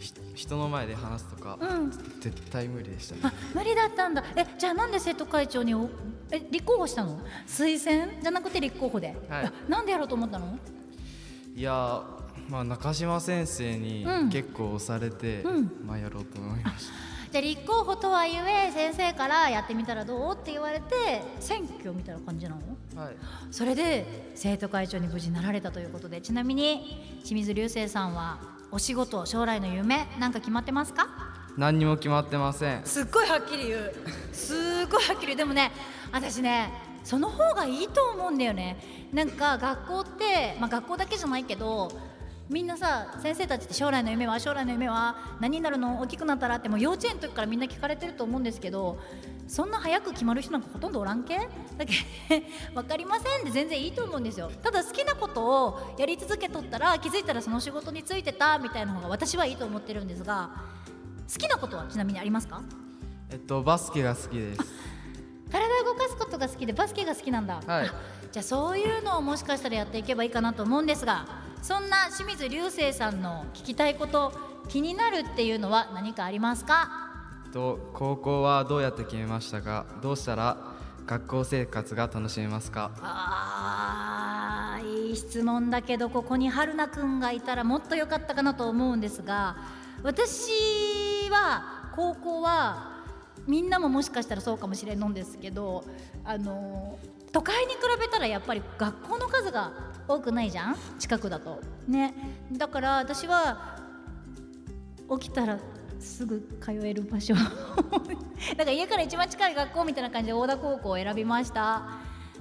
[0.00, 1.92] ひ人の前で話すとか、うん。
[2.20, 3.20] 絶対無理でしたね。
[3.22, 4.24] あ無理だったんだ。
[4.34, 5.88] えじゃあなんで生徒会長にお
[6.32, 7.20] え立候補したの？
[7.46, 8.20] 推薦？
[8.20, 9.44] じゃなくて立候補で、はい。
[9.46, 10.58] あなんでやろうと思ったの？
[11.54, 12.02] いやー
[12.48, 14.30] まあ中島先生にうん。
[14.30, 15.70] 結構押されて、うん。
[15.86, 16.94] まあやろうと思いました
[17.34, 23.02] じゃあ立候補とはいえ先生からやってみたらどうって言われて選挙みたいな感じなの？
[23.02, 23.16] はい。
[23.50, 28.38] それで生徒会長に無事なられたということでちなみに清水流星さんは
[28.70, 31.08] お仕事将来の夢なんか決まってますか？
[31.56, 32.84] 何にも決まってません。
[32.84, 33.94] すっごいはっきり言う。
[34.32, 35.26] すっごいはっきり。
[35.26, 35.72] 言うでもね
[36.12, 36.70] 私ね
[37.02, 39.08] その方がいいと思うんだよね。
[39.12, 41.90] なんか学校って、まあ、学校だけじゃないけど
[42.50, 48.98] みんなさ先生たちって将来の夢は将来の夢は何になるの大きくなったらってもう幼稚園の時からみんな聞かれてると思うんですけど
[49.48, 51.38] そんな早く決まる人なんかほとんどおらんけ？
[51.38, 51.94] だけ
[52.74, 54.50] 分かりませんで全然いいと思うんですよ。
[54.62, 60.50] ただ好きなことをやり続けとったら気づいたらその仕事についてたみたいな方が私はいいと思ってるんですが
[61.32, 62.62] 好きなことはちなみにありますか？
[63.30, 64.60] えっとバスケが好きです。
[65.50, 67.86] 体を動かすことが好きでバスケが好きなんだ、はい。
[67.86, 67.94] あ
[68.32, 74.34] じゃあそういうのをもしかしたらやっていけばいいかなと思うんですがそんな清水流星さんの聞きたいこと
[74.68, 76.90] 気になるっていうのは何かありますか？
[77.54, 79.86] と高校はどうやって決めましたか？
[80.02, 80.58] どうしたら
[81.06, 82.90] 学校生活が楽しめますか？
[83.00, 89.56] あーいい質問だけどここに春菜くんがいたらもっと良かったかなと思うんですが
[90.02, 90.50] 私
[91.30, 92.92] は高校は
[93.46, 95.82] みんなももしかしたらそうかもしれんのんですけど
[96.26, 96.98] あの
[97.32, 99.72] 都会に比べたらやっぱり学校の数が
[100.06, 100.76] 多くないじゃん？
[100.98, 101.60] 近くだと。
[101.88, 102.14] ね。
[102.52, 103.78] だから私は
[105.18, 105.58] 起きたら
[106.00, 107.34] すぐ通える場所。
[107.38, 111.82] だから家から一番近い学校みたいな感じで大田高校を選びました。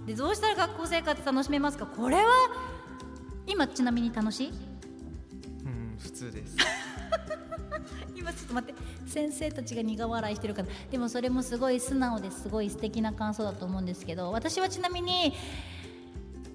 [0.06, 1.86] でどうしたら学校生活楽しめますか？
[1.86, 2.24] これは
[3.48, 4.50] 今ちなみに楽しい？
[4.50, 6.58] うん普通です。
[8.16, 8.82] 今ちょっと待って。
[9.06, 10.68] 先生たちが苦笑いしてるから。
[10.92, 15.34] でもそれもすごい素直ですごい素敵な感想だと思うんですけど私はちなみに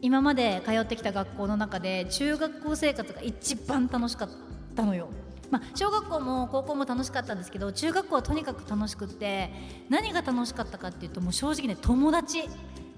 [0.00, 4.28] 今まで通ってきた学校の中で中学校生活が一番楽しかっ
[4.76, 5.08] たのよ。
[5.50, 9.50] まあ、小学校も高校も楽しかったんですけど中学校はとにかく楽しくって
[9.88, 12.48] 何が楽しかったかっていうともう正直ね友達。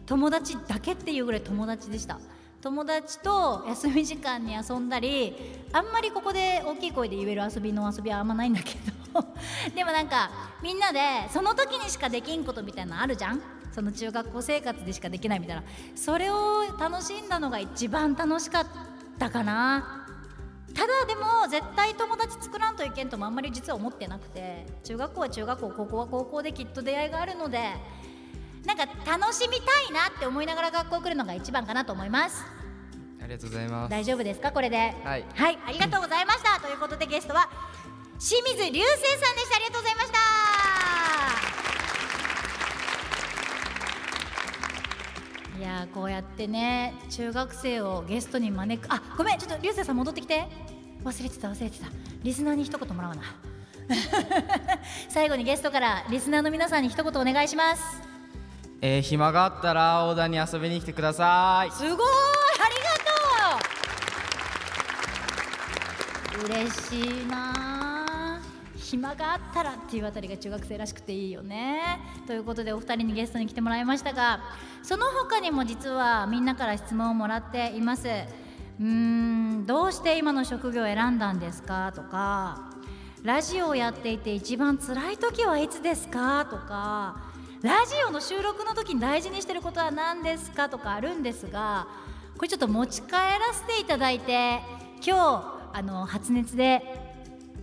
[0.07, 2.19] 友達だけっていうぐらい友達でした。
[2.61, 5.35] 友達と休み時間に遊んだり
[5.73, 9.25] あんまりここで大きい声で言える遊びの遊びはあんまないんだけど。
[9.75, 10.31] でもなんか
[10.63, 11.01] みんなで
[11.33, 13.41] その時にしかできんことみたいなのあるじゃん。
[13.75, 15.63] その中学校生活でしかできないみたいな。
[15.95, 18.67] それを楽しんだのが一番楽しかっ
[19.19, 20.07] たかな。
[20.75, 24.67] ただでも絶対友達作らんといけんともあんまり実は思ってなくて。
[24.85, 27.61] 中学校は中学校高校は高校できっと出会いがあるので。
[28.67, 32.45] なんか楽しみたいなって思いながら学校来るのが一番かなと思います。
[33.23, 33.91] ありがとうございます。
[33.91, 34.53] 大丈夫ですか？
[34.53, 34.95] これで。
[35.03, 35.25] はい。
[35.35, 35.59] はい。
[35.67, 36.61] ありがとうございました。
[36.61, 37.49] ということでゲストは
[38.19, 39.57] 清水流星さんでした。
[39.57, 41.60] ありがとうございました
[45.61, 48.87] いやーこうやってね中学生をゲストに招く。
[48.91, 50.47] あごめんちょっと流星さん戻ってきて。
[51.05, 51.87] 忘れてた忘れてた。
[52.23, 53.23] リスナーに一言もらおうな。
[55.11, 57.83] 最後にゲストからリスナーの皆さんに一言お願いします。
[58.81, 61.71] えー、暇があったら大田に遊びに来てください。
[61.73, 62.75] すごいあり
[66.39, 66.59] がとう。
[66.59, 67.70] 嬉しいな
[68.91, 72.01] 暇があったらっていうあたりが中学生らしくていいよね。
[72.27, 74.41] ということでお二人にゲストに来てもらいましたが
[74.83, 78.09] その他にも実はみんなから質問をもらっています。
[78.09, 81.93] うーんどうして今の職業を選んだんですか？
[81.95, 82.73] とか
[83.23, 86.47] ラジオをやっていて一番辛い時はいつですか？
[86.51, 87.31] とか
[87.63, 90.69] ラジオの収録の時に大事にしてることは何ですか？
[90.69, 91.87] とかあるんですが
[92.37, 93.21] これちょっと持ち帰ら
[93.53, 94.59] せていただいて
[95.07, 97.09] 今日あの発熱で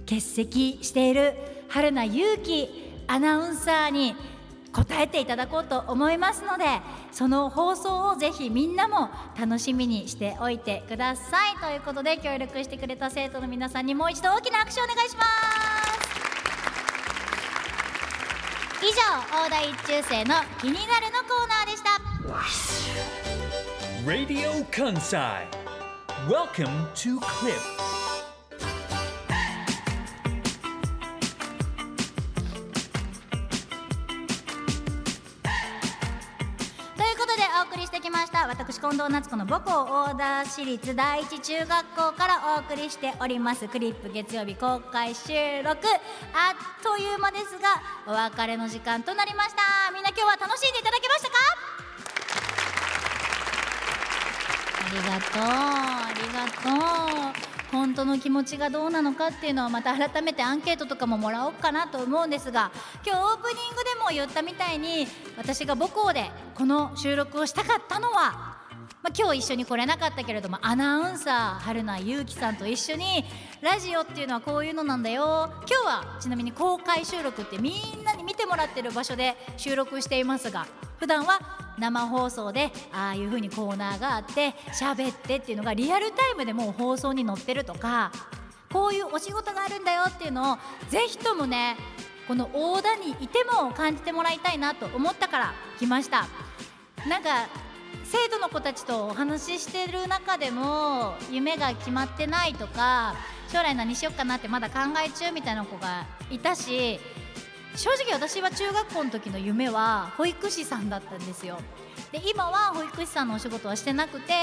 [0.07, 1.33] 欠席している
[1.67, 2.69] 春名優紀
[3.07, 4.15] アナウンサーに
[4.71, 6.65] 答えていただこうと思いますので
[7.11, 15.27] その放送をぜひみんなも楽しみにしておいてくださいということで協力してくれた生徒の皆さんにもう一度大きな拍手をお願いします
[18.83, 19.01] 以上
[19.45, 21.97] 大台一中生の気になるのコーナーでした
[24.05, 25.47] Radio Kansai.
[26.29, 28.16] Welcome to Clip.
[38.17, 38.47] ました。
[38.47, 39.71] 私近藤夏子の母校
[40.09, 43.67] 大田市立第一中学校からお送りしております。
[43.67, 45.87] クリップ月曜日公開収録。
[46.33, 49.91] あっという間ですがお別れの時間となりました。
[49.93, 51.35] みんな今日は楽しんでいただけましたか？
[54.87, 55.43] ありがとう。
[55.43, 56.69] ありがと
[57.53, 57.56] う。
[57.71, 62.71] 本当の気持ちがどうなのかっていうのはまた改めてアンケートとかももらおうかなと思うんですが
[63.05, 65.07] 今日オープニングでも言ったみたいに
[65.37, 68.56] 私が母校でこの収録をしたかったのは
[69.07, 73.23] まあ、今日一緒に来れなかったけれどもアナウンサー春名優紀さんと一緒に
[73.61, 75.49] ラジオっていうのはこういうのなんだよ。
[75.59, 80.67] 今日はちなみに公開収録ってみんなに見てもらってる場所で収録していますが
[80.99, 81.39] 普段は
[81.79, 88.11] 生放送でああいう風にコーナーがあって喋ってっていうのがリアルタイムでもう放送に載ってるとか
[88.73, 90.57] こういうお仕事があるんだよっていうのを
[90.89, 91.77] ぜひともね
[92.27, 96.27] この大田にいても感じてもらいたいなと思ったから来ました。
[97.07, 97.47] なんか
[98.09, 103.15] 生徒の子たちとお話ししてる中でも夢が決まってないとか
[103.49, 106.99] 将来何しよっかなってまだ考え中みたいな子がいたし
[107.77, 111.59] 正直私は中学校の時の夢は保育士さんだったんですよ。
[112.11, 114.33] で今は保育士さんのお仕事はしてなくて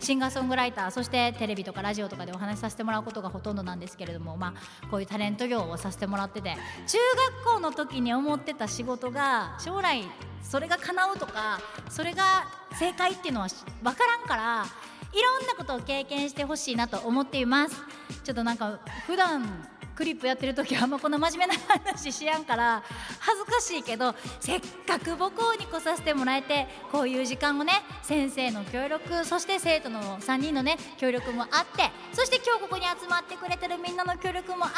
[0.00, 6.56] シンガーソングライターそしてテレビとかラジオとかでお話しさせてもらうことがほとんどなんですけれども、まあ、こういうタレント業をさせてもらってて
[6.86, 6.98] 中
[7.44, 10.02] 学校の時に思ってた仕事が将来
[10.42, 11.60] それが叶うとか
[11.90, 12.46] それが
[12.78, 13.48] 正解っていうのは
[13.82, 14.64] 分からんから
[15.12, 17.76] いろんなことを経験してほしいなと思っています。
[18.24, 22.82] ちょっとなんか普段クリップやってる時はあんまこの真面目な話しやんから
[23.20, 27.72] 恥ずかしいけどせっかく母校に来させてもらえてこういう時間もね
[28.02, 34.70] 先生の協力そして生徒の3人のね協力もあってそして今日ここに集まってくれてるみんなの協力もあっ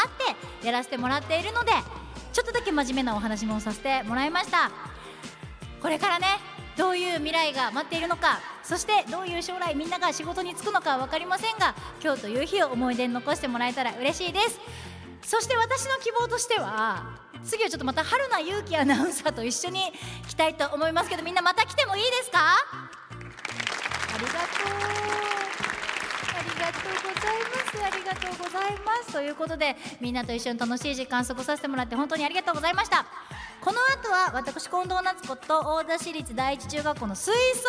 [0.61, 1.73] てやらせてもらっているので
[2.33, 4.71] ちょっとだけ真面目なお話もさせてもらいました。
[5.81, 6.27] これからね
[6.77, 14.61] どういう未来が待っているのかそしてどういう将来みんなが仕事に就くのか分かりませんが今日という日を思い出に残してもらえたら嬉しいです。
[15.27, 19.81] そして私の希望としては次はちょっとまた春名勇気アナウンサーと一緒に
[20.29, 22.39] 来たいと思いますけどみんなまた来てもいいですか？
[22.39, 22.59] あ
[24.18, 24.37] りがと
[25.83, 25.86] う。
[26.47, 27.84] がとうございます。
[27.84, 29.12] ありがとうございます。
[29.12, 33.07] ということでみんなと一緒に楽しい時間過ごさせてもらって本当にありがとうございました。
[33.61, 37.62] この後は私近藤夏子と大田市立第一中学校の吹奏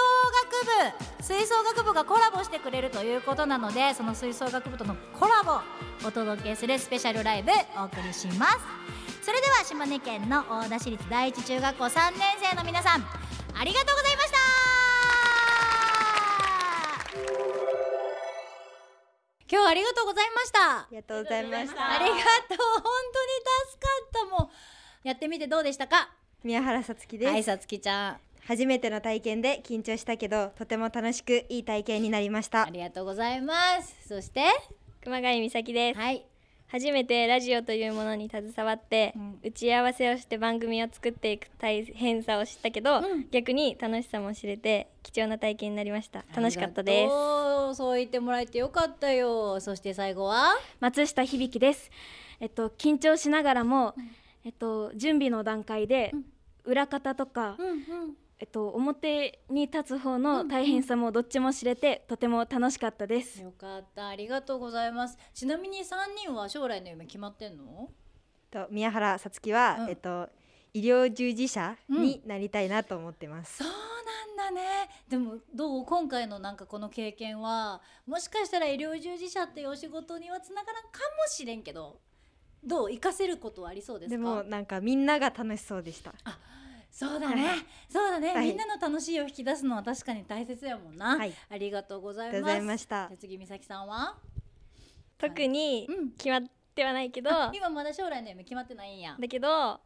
[0.85, 5.59] 楽部吹奏楽部がコラボしてくれるということなのでその吹奏楽部とのコラボ
[6.07, 7.49] お届けするスペシャルライブ
[7.81, 8.57] お送りします
[9.23, 13.01] それでは島根県の大田市立第一中学校3年生の皆さん
[13.59, 15.16] ありがとうございました。
[19.49, 20.79] 今日はありがとうございました。
[20.79, 21.91] ありがとうございました。
[21.91, 22.17] ありがとう。
[22.17, 23.31] 本当に
[23.71, 24.49] 助かったも
[25.03, 26.09] うやってみてどうでしたか？
[26.43, 27.31] 宮原さつきです。
[27.31, 28.17] はいさつきちゃん。
[28.45, 32.63] 初めての体験で緊張したけどとても楽しくいい体験になりました。
[32.65, 33.95] ありがとうございます。
[34.05, 34.41] そして？
[35.01, 36.25] 熊谷美咲です、はい、
[36.69, 43.01] 初めてラジオというものに携わって、打ち合わせをして番組を作っていく大変さを知ったけど、
[43.31, 46.25] 逆に楽しさも知れて貴重な体験になりました。
[46.35, 47.11] 楽しかったです。
[47.73, 49.61] すそう言ってもらえてよかったよ。
[49.61, 50.55] そして最後は？
[50.81, 51.89] 松下響です。
[52.41, 53.95] えっと緊張しながらも、
[54.43, 56.13] えっと準備の段階で
[56.65, 57.55] 裏方とか、
[58.39, 63.41] えっと表に立つ方の大変さもどっちも知れて、とても楽しかったです。
[63.41, 64.07] よかった。
[64.09, 65.17] ありがとうございます。
[65.33, 67.89] ちなみに三人は将来の夢決まってんの？
[68.51, 70.29] と宮原さつきは、えっと
[70.73, 73.67] 医療従事者になりたいなと思ってます、そう
[74.37, 74.89] なんだね。
[75.09, 75.85] でもどう？
[75.85, 81.99] 今回のなんかこの経験はもしかしたら医療従事者っていうお仕事にはつながらんかもしれんけど
[82.63, 82.87] どう？
[82.89, 84.11] 活かせることはありそうですか？
[84.11, 86.13] でもなんかみんなが楽しそうでした
[86.91, 88.47] そうだね、はいそうだね、はい。
[88.47, 91.17] みんなの楽しいを引き出すのは確かに大切やもんな、
[91.49, 92.35] ありがとうございます。
[92.35, 93.07] ありがとうございました。
[93.07, 94.15] じゃあ次美咲さんは？
[95.17, 96.41] 特に決まっ
[96.75, 99.15] てはないけど、あ今まだ将来の夢決まってないんや。
[99.19, 99.79] だけど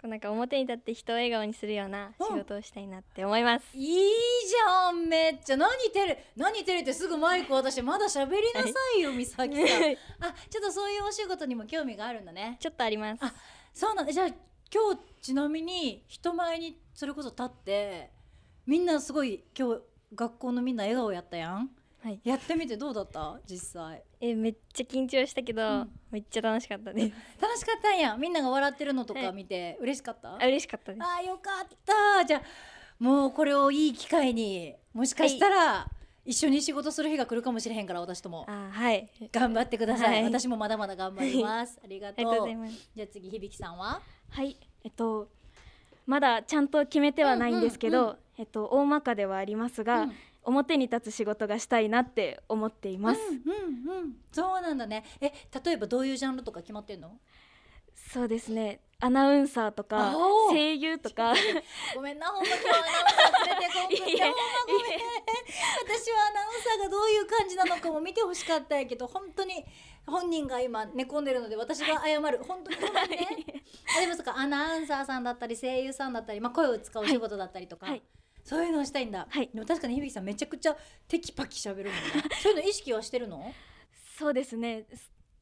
[0.00, 4.10] こうなんか表に立って人を笑顔にするような仕事をしたいなって思います、いい
[4.46, 5.56] じゃんめっちゃ。
[5.56, 9.66] 何照れ何照れてすぐマイク渡してまだ喋りなさいよ美咲さん。
[10.20, 12.56] あちょっとそういうお仕事にも興味があるんだね。
[12.60, 13.24] ちょっとあります。
[13.24, 13.32] あ
[13.72, 14.12] そうなんだ。
[14.12, 14.28] じゃあ
[14.74, 18.10] 今日ちなみに人前にそれこそ立って
[18.66, 19.82] みんなすごい今日
[20.16, 21.70] 学校のみんな笑顔やったやん、
[22.02, 23.38] はい、やってみてどうだった？
[23.48, 24.02] 実際。
[24.20, 28.16] えめっちゃ緊張したけど、めっちゃ楽しかったです楽しかったんや。
[28.16, 31.04] みんなが笑ってるのとか見て嬉しかった、あ嬉しかったです。
[31.04, 31.68] あよかっ
[32.18, 32.24] た。
[32.24, 32.42] じゃあ
[32.98, 35.88] もうこれをいい機会にもしかしたら、
[36.24, 38.46] 一緒に仕事する日が来るかもしれへんから私とも。
[38.46, 39.10] はい。
[39.30, 40.24] 頑張ってください、はい。
[40.24, 41.78] 私もまだまだ頑張ります。
[41.84, 42.16] ありがとう。
[42.16, 42.90] ありがとうございます。
[42.94, 44.00] じゃあ次響さんは？
[44.30, 44.56] はい。
[44.82, 45.28] えっと
[46.06, 50.08] まだちゃんと決めてはないんですけど、うんうんえっと大まかではありますが、
[50.42, 54.16] 表に立つ仕事がしたいなって思っています、うんうんうん。
[54.32, 55.04] そうなんだね。
[55.20, 55.32] え
[55.64, 57.18] 例えばどういうジャンルとか決まってんの？
[57.94, 60.14] そうですねアナウンサーとか
[60.48, 61.34] 声優とか。
[61.94, 65.00] ごめんなほんま今日アナウンサー連れてこんくっていやほんまごめん
[65.84, 69.62] 私はアナウンサーがどういう感じなのかも見てほしかったんやけど本当に
[70.06, 72.42] 本人が今寝込んでるので私が謝る。
[72.44, 73.28] 本当にごめんね。
[73.94, 77.86] あでもそっかアナウンサーさんだったり声優さんだったり、まあ、声を使うお仕事だったりとか、
[78.42, 80.74] そういうのをしたいんだ、でも確かに響さんめちゃくちゃ
[81.08, 82.24] テキパキ喋るもんね。
[82.42, 83.52] そういうの意識はしてるの？
[84.18, 84.86] そうですね。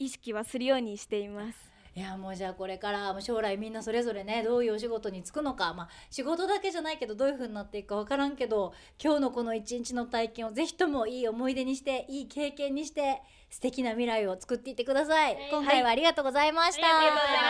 [0.01, 8.73] 意識はするようにしていますいやもうじゃあこれからもう将来みんなそれぞれねどういうお仕事に就くのかまあ仕事だけじゃないけどどういう風になっていくか分からんけど
[9.03, 13.21] 今日のこの一日の体験をぜひともいい思い出にしていい経験にして
[13.51, 17.43] 素敵な未来を作っていってください、今回はありがとうございました、ありがとうござい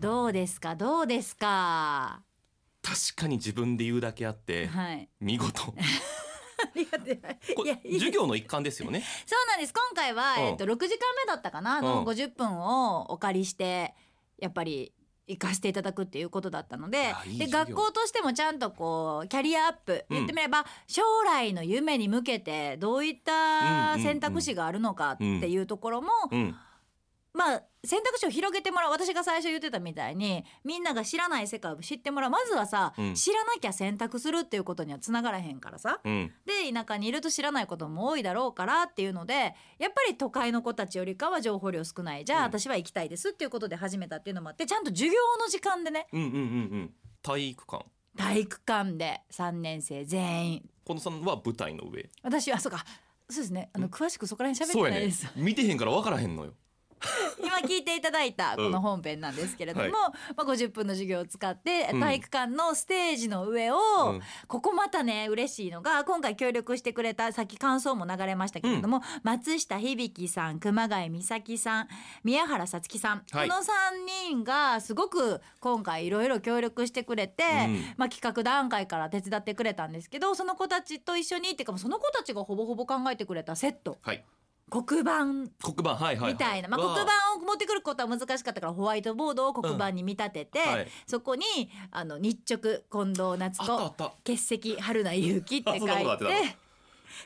[0.00, 0.74] どうですか？
[0.74, 2.20] どうですか？
[2.82, 5.08] 確かに自分で言うだけあって、はい。
[5.20, 5.72] 見事
[7.92, 9.04] 授業の一環ですよね。
[9.26, 9.74] そうなんです。
[9.74, 10.42] 今回は、うん。
[10.46, 11.84] えっと6時間目だったかな、うん。
[11.84, 13.94] の50分をお借りして
[14.38, 14.92] やっぱり
[15.26, 20.16] 行かせていただくっていうことだったのでで学校としてもちゃんとこうキャリアアップ、うん。
[20.16, 26.56] 言ってみれば将来の夢に向けてどういった選択肢があるのかっていうところも、うん
[27.34, 32.30] まあ選択肢を広げてもらう私が最初言ってたみたいにみんなが知らない世界を知ってもらう。
[32.30, 33.14] まずはさ、うん。
[33.14, 36.32] 知らなきゃ選択するっていうことにはつながらへんからさ、うん。
[36.46, 42.24] で田舎にいると知らないことも多いだろうからっていうのでやっぱり都会の子たちよりかは情報量少ない。
[42.24, 46.06] じゃあ、私は行きたいですっていうことで始めたっていうのもあってちゃんと授業の時間でね。
[46.12, 46.94] うんうんうんうん。
[47.22, 47.84] 体育館。
[48.16, 50.70] 体育館で3年生全員。
[50.86, 52.08] 近藤さんは舞台の上。
[52.22, 52.84] 私はそうか。
[53.28, 53.70] そうですね。
[53.72, 56.52] あの詳しくそこら辺喋ってないです、見てへんから分からへんのよ
[57.42, 59.98] 今聞いていただいたこの本編なんですけれども、うんま
[60.36, 62.00] あ、50分の授業を使ってうん。
[62.00, 63.76] 体育館のステージの上を、
[64.06, 64.22] うん。
[64.46, 71.88] ここまたね嬉しいのが今回協力してくれたさっき感想も流れましたけれども、松下響さん熊谷美咲さん
[72.22, 73.48] 宮原さつきさん、はい。
[73.48, 73.64] この3
[74.28, 77.94] 人がすごく今回いろいろ協力してくれて、うん。
[77.96, 83.98] まあ、企画段階から手伝ってくれたんですけどその子たちと一緒にっていうかその子たちがほぼほぼ考えてくれたセット。
[84.02, 84.24] はい
[84.70, 85.50] 黒板。
[85.62, 86.32] 黒板はいはいはい。
[86.32, 87.02] みたいな、まあ、黒板
[87.36, 90.88] を持ってくることは難しかったからホワイトボードを黒板に見立てて、うんはい。
[91.06, 91.44] そこに
[91.90, 94.04] あの日直近藤夏あったあとった。
[94.24, 95.88] 欠席春名優希って書いて。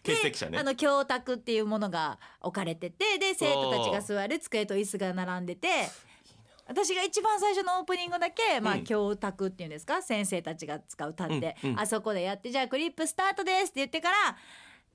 [0.04, 0.58] 欠席者ね。
[0.58, 5.68] あの教卓っていうものが置かれててで生徒たちが座る机と椅子が並んでて
[6.66, 10.02] 私が一番最初のオープニングだけ、まあうん教卓っていうんですか？
[10.02, 11.80] 先生たちが使う立って、うんうん。
[11.80, 14.16] あそこでやってじゃあクリップスタートですって言ってから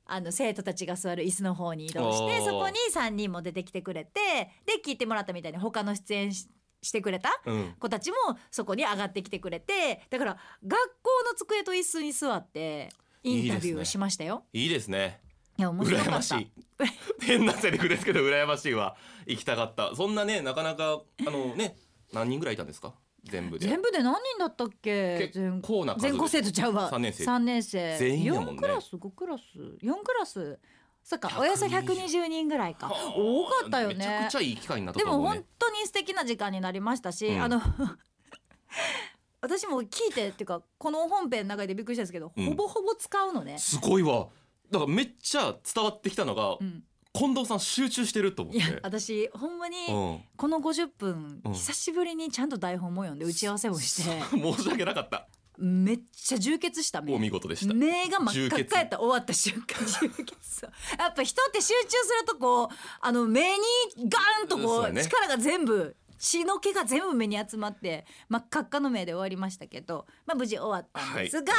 [0.05, 4.19] あの生徒たちが座る椅子の方に移動してそこに3人も出てきてくれて
[4.65, 6.47] で聞いてもらったみたいに他の出演し
[6.81, 7.75] してくれたうん。
[7.79, 8.17] 子たちも
[8.51, 10.37] そこに上がってきてくれてだから
[10.67, 12.89] 学校の机と椅子に座って
[13.23, 14.43] インタビューをしましたよ。
[14.51, 15.21] いいですね。
[15.57, 16.11] いや面白かった。
[16.11, 16.51] 羨ましい。
[17.25, 18.97] 変なセリフですけど羨ましいわ。
[19.25, 19.95] 行きたかった。
[19.95, 21.77] そんなねなかなかあのね
[22.11, 22.93] 何人ぐらいいたんですか？
[23.23, 23.67] 全部で。
[23.67, 25.17] 全部で何人だったっけ？
[25.33, 26.89] 結構な数全校生徒ちゃうわ。
[26.89, 27.23] 三年生。
[27.23, 27.97] 三年生。
[27.97, 28.51] 全員やもんね。
[28.53, 29.41] 4クラス5クラス
[29.81, 30.59] ？4クラス？
[31.03, 32.91] そっか120およそ120人ぐらいか。
[33.15, 33.95] 多かったよね。
[33.95, 37.41] めちゃくちゃいい機会になったでも本当に素敵な時間になりましたし、うん。
[37.41, 37.61] あの
[39.41, 42.45] 私も聞いてっていうかこの本編の中でびっくりしたんですけど、うん。
[42.45, 43.57] ほぼほぼ使うのね。
[43.57, 44.27] すごいわ。
[44.71, 46.83] だからめっちゃ伝わってきたのが、ん
[47.13, 50.21] 近藤さん集中してると思っいやて私ほんまにうん。
[50.35, 51.53] この50分、うん。
[51.53, 54.21] 久しぶりにちゃんと台本も読んで打ち合わせをして。
[54.31, 55.27] 申し訳なかった。
[55.59, 57.13] めっちゃ充血した目。
[57.13, 57.73] お見事でした。
[57.75, 60.35] 目が真っ赤っかやった終わった瞬間充血。
[60.41, 62.67] そうやっぱ人って集中するとこう
[62.99, 63.63] あの目に
[64.09, 65.03] ガーンとこうそうやね。
[65.03, 71.53] 力が全部血の気が全部目に集まって真っ赤っかの目で終わりましたけど、まあ、無事終わったんですが、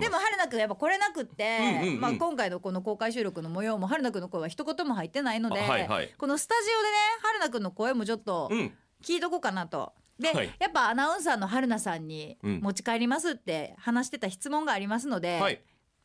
[0.00, 2.00] でも春菜くんやっぱ来れなくって、うんうんうん。
[2.00, 6.12] まあ、今回のこの公開収録の模様も春菜くんの声は一言も入ってないので、あはいはい。
[6.18, 8.72] このスタジオでね春菜くんの声もちょっとうん。
[9.04, 9.92] 聞いとこうかなと。
[10.18, 10.52] で、はい。
[10.58, 12.60] やっぱアナウンサーの春菜さんにうん。
[12.60, 15.60] 持ち帰りますって話してた質問がありますので、はい。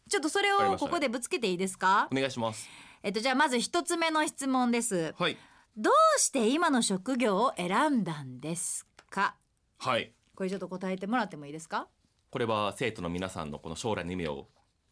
[0.08, 2.10] ちょっとそれをここでぶつけていいですか？
[2.12, 2.70] お願いします。
[3.02, 5.16] えっとじゃあまず一つ目の質問です。
[5.18, 5.36] はい
[5.76, 9.36] どうして今の職業を選んだんですか？
[9.80, 10.14] はい。
[10.36, 11.88] これちょっと答えてもらってもいいですか？
[12.30, 14.48] これは生徒の皆さんのこの将来の夢を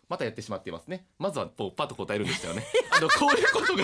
[0.09, 1.05] またやってしまっていますね。
[1.19, 2.65] まずはこうパッと答えるんですよね。
[2.89, 3.84] あのこういうことが。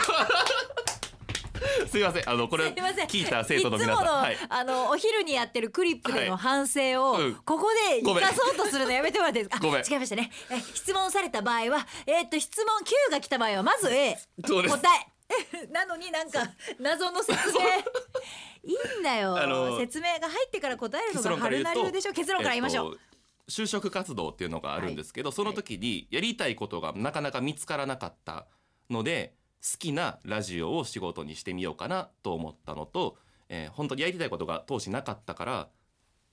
[1.88, 2.28] すいません。
[2.30, 4.04] あのこれ聞いた生徒の皆さん。
[4.04, 4.38] いつもの、はい。
[4.50, 6.82] あのお昼にやってるクリップでの反省
[7.12, 7.36] を、はいうん。
[7.36, 9.64] ここで生かそうとするのやめてもらっていいですか？
[9.64, 9.84] ごめん。
[9.84, 10.32] あ違いましたね。
[10.50, 15.12] え質問された場合はえっと質問 Q が来た場合はまず A 答え
[15.72, 16.50] なのになんか
[16.80, 17.60] 謎の説明。
[18.64, 23.08] いいんだよ、あの説明が入ってから答えるの結が春な流でしょ結論から言いましょう、えっと
[23.50, 28.46] 就職活動っていうのがあるんですけど、その時にやりたいことがなかなか見つからなかった
[28.90, 33.18] ので好きなラジオを仕事にしてみようかなと思ったのと、
[33.50, 35.70] えー本当にやりたいことが当時なかったから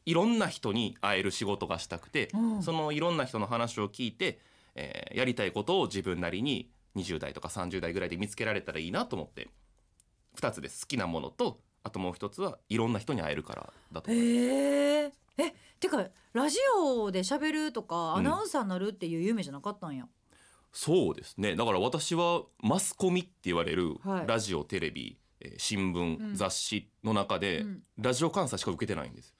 [0.07, 2.63] いろんな人に会える仕事がしたくて、うん。
[2.63, 4.41] そのいろんな人の話を聞いて、
[4.75, 9.49] えーやりたいことを自分なりに20代とか30代ぐらいで見つけられたらいいなと思って。
[10.37, 20.07] 2つです好きなものとあともう一つはいろんな人に会えるからだと思いますへええてかラジオで喋るとかうんアナウンサーになるっていう夢じゃなかったんや、
[20.73, 21.55] そうですね。
[21.55, 24.27] だから私はマスコミって言われるはい。
[24.27, 26.35] ラジオ、テレビえー新聞、うん。
[26.35, 27.83] 雑誌の中で、うん。
[27.99, 29.35] ラジオ監査しか受けてないんです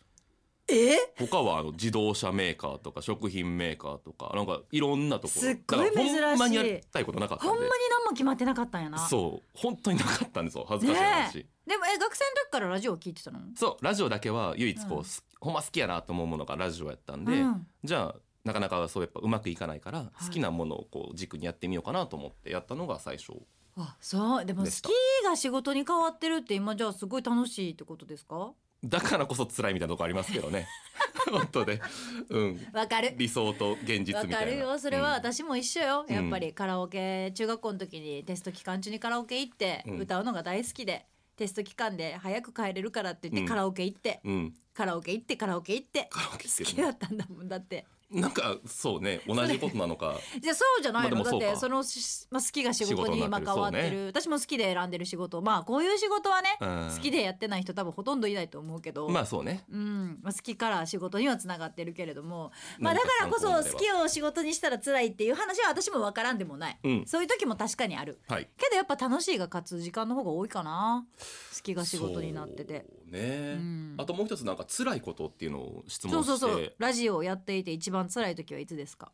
[0.69, 0.97] え？
[1.19, 5.41] 他はあの自動車メーカーとか食品メーカーとかなんかいろんなところ。
[5.41, 7.51] すっごい珍しいだからほんまにやりたいことなかったんで。
[7.51, 8.99] ほんまに何も決まってなかったんやな。
[8.99, 9.49] そう。
[9.55, 10.65] 本当になかったんですよ。
[10.69, 11.71] 恥ずかしい話、ねえ。
[11.71, 13.41] でもえ学生の時からラジオ聞いてたの？
[13.57, 15.05] そうラジオだけは唯一こう、うん。
[15.05, 17.67] すほんま好きやなと思うものがラジオやったんで、うん。
[17.83, 23.33] じゃあなかなかそうやっぱうまくいかないから、好きなものをこう軸にやってみようかなと思ってやったのが最初。
[23.77, 24.45] あそう。
[24.45, 24.89] でも好でした。
[24.89, 24.93] き
[25.25, 28.53] が仕事に変わってるって今じゃあすごい楽しいってことですか？
[28.85, 30.67] だからこそ辛いみたいなとこありますけどね。
[31.31, 31.81] 本当で。
[32.29, 32.69] うん。
[32.73, 33.15] わかる。
[33.17, 34.37] 理想と現実みたいな。
[34.37, 34.79] わかるよ。
[34.79, 35.15] それはうん。
[35.15, 36.15] 私も一緒よ、うん。
[36.15, 39.99] やっぱりカラオケ中学校の時にテスト期間中にカラオケ行ってうん。
[40.01, 41.07] 歌うのが大好きで、
[41.37, 43.47] テスト期間で早く帰れるからって言っうん。
[43.47, 47.49] てカラオケ行って、うんカラオケ行ってカラオケ行ってカラオケ行って好きだったんだもん。
[47.49, 50.15] だってなんかそうね 同じことなのか。
[50.41, 53.89] じゃあそうじゃないの、まあだってそのし、まあ、好きが仕事に今変わってる。
[53.89, 53.97] そう。
[53.99, 55.43] ね私も好きで選んでる仕事。
[55.43, 56.91] まあこういう仕事はね、うん。
[56.95, 59.09] 好きでやってない人多分ほとんどいないと思うけど。
[59.09, 59.65] まあそうね。
[59.71, 60.21] うん。
[60.23, 67.05] まあ、好きから仕事にはつながってるけれども、まあ、だからこそ好きを仕事にしたら辛いっていう話は私も分からんでもない、うん。
[67.07, 68.19] そういう時も確かにある。
[68.29, 68.49] はい。
[68.57, 71.07] けどやっぱ楽しいが勝つ時間の方が多いかな。
[71.55, 72.87] 好きが仕事になってて。
[72.89, 73.95] そうね、ん。
[73.97, 76.39] あともう一つなんか辛いことっていうのを質そう問して。
[76.39, 76.73] そうそう。
[76.79, 79.13] ラジオをやっていて一番辛い時はいつですか？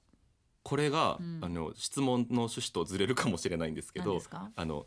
[0.63, 1.41] これが、うん。
[1.43, 4.21] あの質問の趣旨とずれるかもしれないんですけど
[4.57, 4.87] あの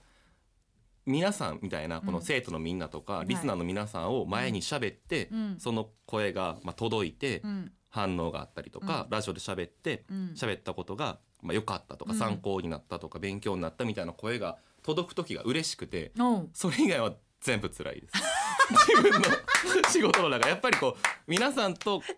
[1.06, 5.56] 皆さんみたいなこの生徒のみんなとか、リスナーの皆さんを前に喋って、うん。
[5.60, 7.72] その声が、まあ、届いて、うん。
[7.89, 10.34] 反応があったりとか、ラジオで喋ってうん。
[10.36, 12.18] 喋、ったことが、まあ、良かったとか、うん。
[12.20, 16.12] 参考になったとか勉強になったみたいな声が届く時が嬉しくて
[16.54, 18.14] それ以外は全部辛いです。
[18.95, 22.01] 自分の仕事の中やっぱりこう皆さんと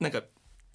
[0.00, 0.22] なんか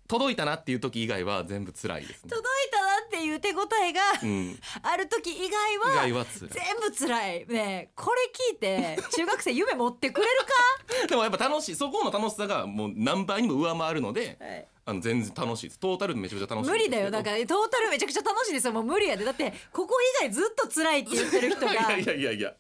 [0.07, 2.29] 届いたなっていう時以外は全部辛いですね。
[2.29, 6.49] 届いたなっていう手応えがうん、ある時以外以は外は辛い。
[6.49, 7.47] 全部辛い。
[7.47, 8.21] ねえこれ
[8.51, 10.33] 聞いて中学生夢持ってくれる
[11.07, 11.75] でもやっぱ楽しい。
[11.75, 14.67] そこの楽しさがもう何倍にも上回るので、か、はい。
[14.85, 15.79] あの全然楽しいです。
[15.79, 17.09] トータルでめちゃくちゃ楽しい無理だよ。
[17.09, 18.73] だだからトータルめちゃくちゃ楽しいですよ。
[18.73, 19.23] もう無理やで。
[19.23, 22.53] だってここ以外ずっと辛いって言ってる人が いやいやいやいや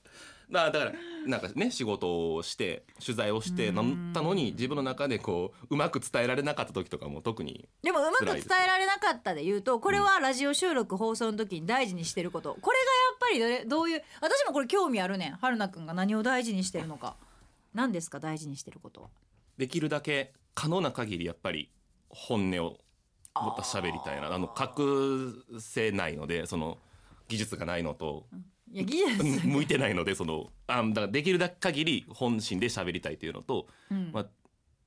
[0.53, 0.93] だだから
[1.25, 12.57] なんかね仕事をして取材をしてなったのに自分の中でこううまく伝えられなかった時とかも特にでもうまく伝えられなかったで言うとこれはラジオ収録放送の時に大事にしてること。
[12.61, 15.31] これがやっぱりどれどういう私もこれ興味あるねん。
[15.37, 17.15] 春菜くんが何を大事にしてるのか。
[17.73, 19.01] 何ですか大事にしてること。
[19.01, 19.07] は
[19.57, 21.69] できるだけ可能な限りやっぱり
[22.09, 22.77] 本音を
[23.35, 24.33] もっと喋りたいな。
[24.33, 26.77] あの隠せないのでその
[27.27, 28.25] 技術がないのと
[28.73, 34.11] いや技術 向いてないのでそのあだからできるだけ限り本心で喋りたいというのと、うん。
[34.11, 34.27] まあ、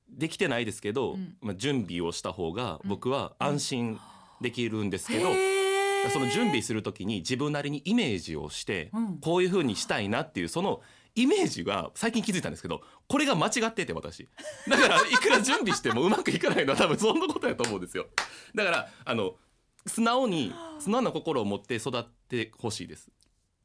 [0.09, 1.37] できてないですけど、うん。
[1.41, 3.99] まあ、準備をした方が僕は安心
[4.41, 6.09] できるんですけど、へー。
[6.09, 9.17] その準備する時に自分なりにイメージをして、うん。
[9.19, 10.81] こういう風にしたいなっていうその
[11.15, 14.27] イメージが最近気づいたんですけどこれが間違ってて私。
[14.67, 18.07] だから いくら準備してもうまくいかないのは多分そんなことやと思うんですよ。
[18.53, 19.35] だからあの
[19.87, 23.09] 素直に素直な心を持って育ってほしいです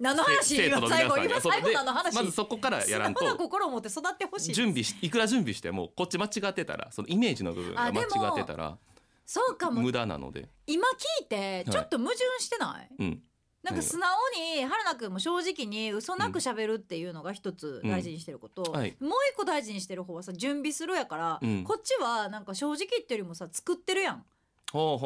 [0.03, 2.15] 何の話今最後今最後何の話。
[2.17, 8.77] まずそこからやらんと心を持って育ってほしい準備しいくら準備してもこっち間違ってたらそのイメージの部分が間違ってたら
[9.25, 9.81] そうかも。
[9.81, 10.49] 無駄なので。
[10.67, 13.23] 今聞いてちょっと矛盾してない、うん。
[13.63, 14.11] なんか素直
[14.57, 18.73] に春菜くんも正直に嘘なく喋るっていうのが一つ大事にしてること、うん。
[18.77, 18.97] はい。
[18.99, 21.63] もう一個大事にしてる方はさ準備するやから、うん。
[21.63, 24.25] こっちはなんか正直言ってよりもさ作ってるやん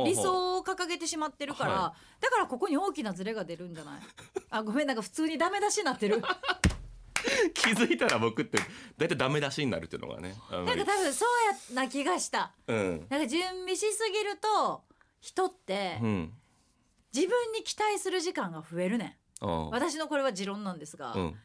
[0.04, 4.00] 理想を掲げてしまってるから、はだからここに大きなズレが出るんじゃない？
[4.50, 6.22] あごめんなんか普通にダメ出しになってる。
[7.54, 8.58] 気づいたら僕って
[8.96, 12.52] 大体ダメ出しになるっていうのがねなんか多分そうやな気がした。
[12.68, 13.06] うん。
[13.10, 14.84] なんか準備しすぎると
[15.20, 16.32] 人ってうん。
[17.12, 19.46] 自分に期待する時間が増えるねん。
[19.70, 21.36] 私のこれは持論なんですが、うん。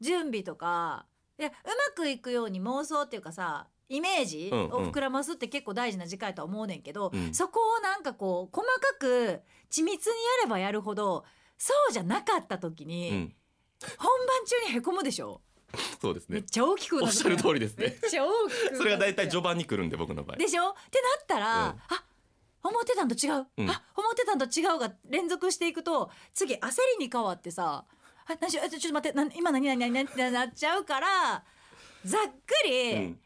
[0.00, 1.06] 準備とか
[1.38, 7.34] いやうまくいくように妄想っていうかさイメージを膨らますって結構大事な時間やとは思うねんけど、うん。
[7.34, 11.24] そこをなんかこう細かく緻密にやればやるほど
[11.58, 13.34] そうじゃなかった時に、うん。
[13.98, 15.42] 本番中にへこむでしょ？
[16.00, 16.36] そうですね。
[16.36, 17.86] めっちゃ大きくおっしゃる通りですね。
[18.00, 20.36] めっちゃ大きくそれが大体序盤に来るんで僕の場合。
[20.36, 20.70] でしょ？
[20.70, 21.74] ってなったら、うん。
[21.88, 22.04] あ
[22.62, 23.70] 思ってたんと違う、うん。
[23.70, 26.58] あ思ってたんと違うが連続していくと次焦
[26.98, 27.84] りに変わってさ
[28.26, 31.42] あ何しちょっと待ってな今何何何何ってなっちゃうから
[32.04, 33.20] ざっくり、うん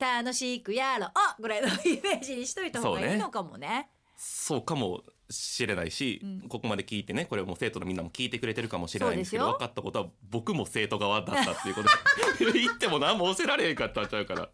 [0.00, 1.10] 楽しくやろう
[1.42, 3.90] ぐらいのイメージにしといた方がいいのかもね。
[4.16, 6.40] そうかもしれないし、うん。
[6.48, 14.48] ここまで聞いてねこれもう生徒のみんなも聞いてくれてるかもしれないんですけど分かったことは僕も生徒側だったっていうことで 言っても何も教えられへんかったんちゃうから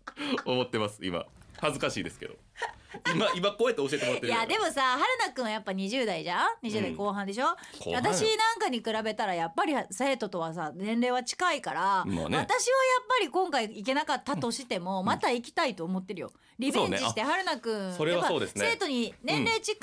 [0.44, 1.24] 思ってます今
[1.61, 2.34] 恥ずかしいですけど。
[3.14, 7.46] 今今こうやって教えてもらっているやでもさ春菜くんはやっぱ20代じゃん？20代後半でしょ、
[7.78, 12.14] 後半私なんかに比べたらやっぱり生徒とはさ年齢は近いから、まあね。
[12.14, 12.46] 私はやっ
[13.09, 16.32] ぱり今回行けなかったとしてもまた行きたいと思ってるよ。
[16.59, 17.92] リベンジして春菜くん。
[17.92, 18.68] それはやっぱそうですね。
[18.70, 19.76] 生徒に年齢近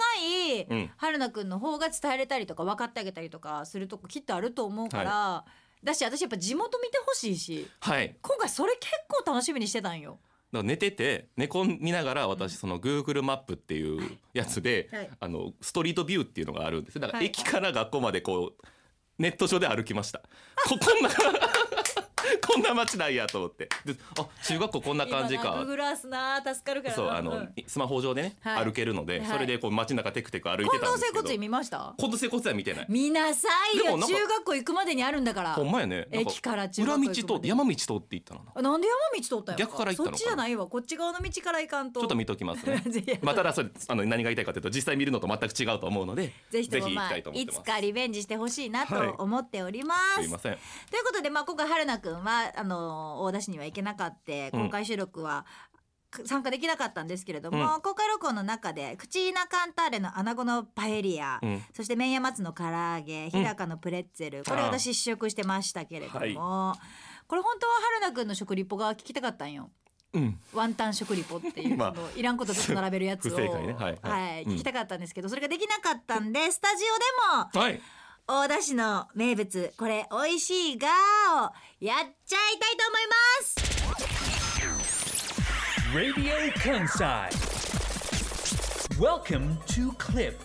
[0.59, 0.91] いうん。
[0.97, 5.45] 春菜くんの方が伝えれたりとか分かってあげたりとかするとこきっとあると思うから、
[5.83, 8.15] だし私やっぱ地元見てほしいしはい。
[8.21, 10.17] 今回それ結構楽しみにしてたんよ。
[10.53, 15.09] だから寝てて寝込みながら私その Google マップっていうやつで、はい。
[15.19, 16.99] あのストリートビューっていうのがあるんです。
[16.99, 17.27] だからはい。
[17.27, 18.65] 駅から学校までこう
[19.17, 20.21] ネット上で歩きました。
[20.65, 21.09] ここんな
[22.45, 23.69] こんな街なんやと思って。
[23.85, 25.59] であ中学校こんな感じか。
[25.59, 27.53] ググラスな助かるからそうあの、うん。
[27.67, 28.65] スマホ上でね、はい。
[28.65, 29.27] 歩けるので、はい。
[29.27, 31.21] それでこう街中テクテク歩いて近たんですけど。
[31.21, 31.93] 藤整骨院見ました？
[31.97, 32.85] 近藤整骨院は見てない。
[32.89, 33.97] 見なさいよ。
[33.97, 35.53] 中学校行くまでにあるんだから。
[35.53, 36.07] ほんまやね。
[36.11, 38.77] 駅から中裏道学校行くまでと山道通って行ったのな？
[38.77, 40.67] んで山道通った逆から行ったのそっちじゃないわ。
[40.67, 41.99] こっち側の道から行かんと。
[41.99, 42.81] ちょっと見ときますね。
[42.87, 47.61] ぜひまあただそれあの何が言いたいかというと実際見るのと全く違うと思うのでぜひとも行きたいと思ってます。
[47.61, 50.57] つかリベンジしてほしいなと思っております、すいません。
[50.89, 55.45] ということで、まあ、今回春菜くんはあの大田市には行けなかった公開収録は、
[56.13, 57.81] く参加できなかったんですけれども、うん。
[57.81, 61.61] 公開録音の中でクチーナカンターレのアナゴのパエリア、うん。
[61.73, 66.33] そして麺屋松の唐揚げ日高のプレッツェル、これああ私試食してましたけれども、はい。
[67.27, 69.71] これ本当は春菜くんの食リポが聞きたかったんよ。
[70.13, 70.39] うん。
[70.53, 74.45] ワンタン食リポっていう、 まあいらんことずっと並べるやつを、 はい。
[74.45, 77.81] 聞きたかったんですけどそれができなかったんでスタジオでもはい
[78.25, 80.91] 大田市の名物これ美味しいガー
[81.45, 81.51] を
[81.81, 83.55] やっちゃいたいと思います
[85.93, 87.29] Radio Kansai.
[88.97, 90.35] Welcome to Clip.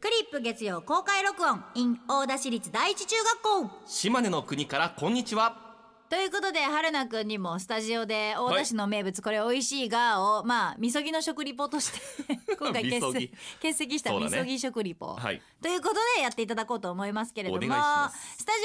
[0.00, 5.71] クリップ月曜公開録音 in 大田市立第一中学校島根の国からこんにちは
[6.12, 13.28] ということで春菜くんにもスタジオで大田市の名物、これ美味しいガーをまあみそぎの食リポとして今回 欠席
[13.62, 15.40] 欠席したみそぎ食リポ、はい。
[15.62, 17.78] ということでやっていただこうと思いますけれどもスタジ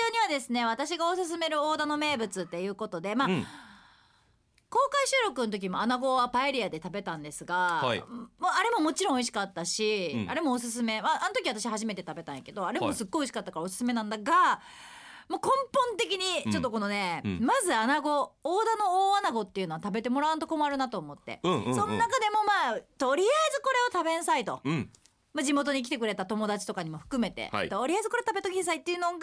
[0.09, 3.47] オにはですね私がおすすめる大田の名物っていうことでまあ、うん。
[4.69, 7.99] 公開収録の時もアナゴはパエリアで食べたんですが、はい。
[8.01, 8.09] もう
[8.41, 10.29] あれももちろん美味しかったし、うん。
[10.29, 14.59] あれもおすすめ、まあ、あの時私初めて食べたんやけどあれもすっごい美味しかったからおすすめなんだが、
[15.29, 17.31] もう根本的にちょっとこのね、うん。
[17.31, 21.75] うんまずアナゴ大田の大アナゴっていうのは食べてもらわんと困るなと思って、うんうんうん。
[21.75, 24.89] その中でもまあとりあえずこれを食べんさいと、うん。
[25.33, 27.69] まあ、地元に来てくれた友達とかにも含めて、はい。
[27.69, 29.19] とりあえずこれ食べときんさいっていうのが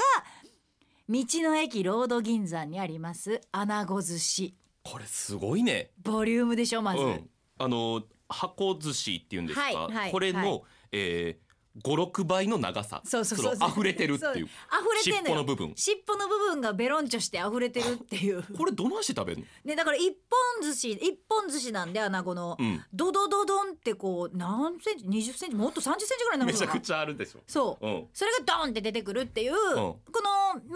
[1.09, 4.55] 道の駅ロード銀山にありますアナゴ寿司。
[4.83, 5.91] これすごいね。
[6.03, 7.31] ボリュームでしょまず、うん。
[7.59, 11.44] あの箱寿司っていうんですか、はいはいこれの、はいえー、
[11.83, 13.57] 56倍の長さそうそうそう。
[13.57, 14.47] の溢れてるっていう。
[14.47, 15.73] 溢れてん尻尾の部分。
[15.75, 18.45] 尻尾の部分がベロンチョして溢れてるっていう。
[18.57, 19.47] これどの足食べるの？
[19.65, 22.81] ねだから一本寿司一本寿司なんで穴子の、うん。
[22.93, 25.57] ドドドドンってこう何センチ？20センチ？
[25.57, 26.67] もっと30センチぐらいなのかな？
[26.67, 27.41] めちゃくちゃあるでしょ。
[27.47, 28.05] そう、うん。
[28.13, 29.99] それがドンって出てくるっていう、こ
[30.55, 30.75] の道の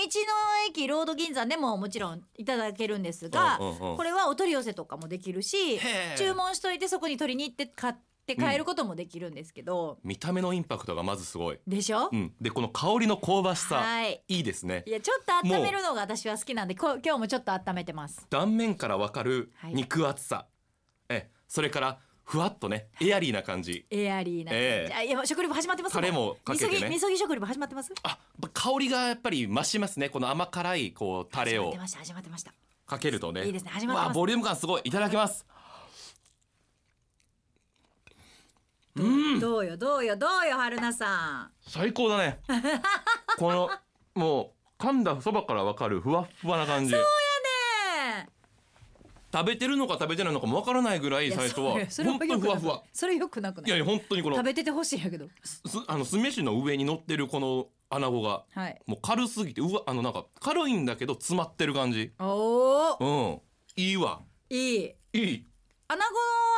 [0.69, 3.97] 駅ロード銀山でももちろんいただけるんですが、うんうんうん。
[3.97, 5.79] これはお取り寄せとかもできるし
[6.17, 8.01] 注文しといてそこに取りに行って買って
[8.37, 14.23] 帰ることもできるんですけど、見た目のインパクトがまずすごい、でしょ、うん、でこの香りの香ばしさ、はい。
[14.29, 14.85] いいですね。
[14.87, 18.27] いやちょっと温めるのが私は好きなんでこ今日もちょっと温めてます。
[18.31, 19.75] 断面からわかるはい。
[19.75, 20.47] 肉厚さ、
[21.09, 23.87] えそれからふわっとねエアリーな感じ。
[23.91, 24.95] エアリーな感じ、ええ。
[24.95, 26.73] あいや食リポ始まってますタレもかけてね。
[26.73, 27.93] みそぎみそぎ食リポ始まってます？
[28.53, 30.11] 香りがやっぱり増しますね。
[30.11, 31.73] この甘辛いこうタレを。
[31.73, 32.53] 始まってました始まってました。
[32.87, 33.47] かけるとね。
[33.47, 34.07] いいですね始まってます。
[34.09, 34.83] わあボリューム感すごい。
[34.85, 35.47] いただきます
[39.41, 41.51] どうよどうよどうよ春菜さん。
[41.61, 42.41] 最高だね。
[43.39, 43.71] この
[44.15, 46.91] もう噛んだそばからわかるふわっふわな感じ。
[46.91, 47.05] そうや
[48.23, 48.29] ね。
[49.33, 51.73] 食べてるのか食べてないのかもわからないぐらい最初は
[52.05, 52.83] 本当にふわふわ。
[52.93, 53.69] それよくなくない？
[53.69, 55.27] いやいや本当にこの食べててほしいんやけど。
[55.45, 58.81] すあの酢飯の上に乗ってるこの穴子がはい。
[58.87, 62.13] もう軽すぎてうわあのなんか軽いんだけど詰まってる感じ。
[62.19, 63.83] おおうん。
[63.83, 64.21] いいわ。
[64.51, 64.95] いい。
[65.13, 65.45] いい。
[65.89, 66.15] 穴子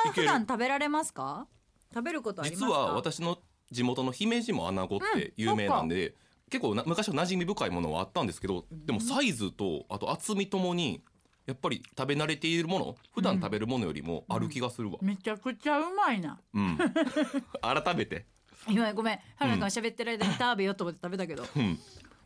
[0.09, 1.47] は普段食べられますか？
[1.93, 3.38] 食べることありますか実は私の
[3.70, 6.14] 地元の姫路も穴子って有名なんで、
[6.51, 11.03] 結構な昔は馴染み深いものはあったんですけどでもサイズとあと厚みともに
[11.47, 16.38] やっぱり食べ慣れているもの普段食べるものよりもある気がするわ、めちゃくちゃうまいな。
[16.55, 16.78] うん。
[17.62, 18.26] 改めて、
[18.68, 19.20] 今ごめん。
[19.36, 21.78] 春菜君が喋ってる間に食べようと思って食べたけど、うん、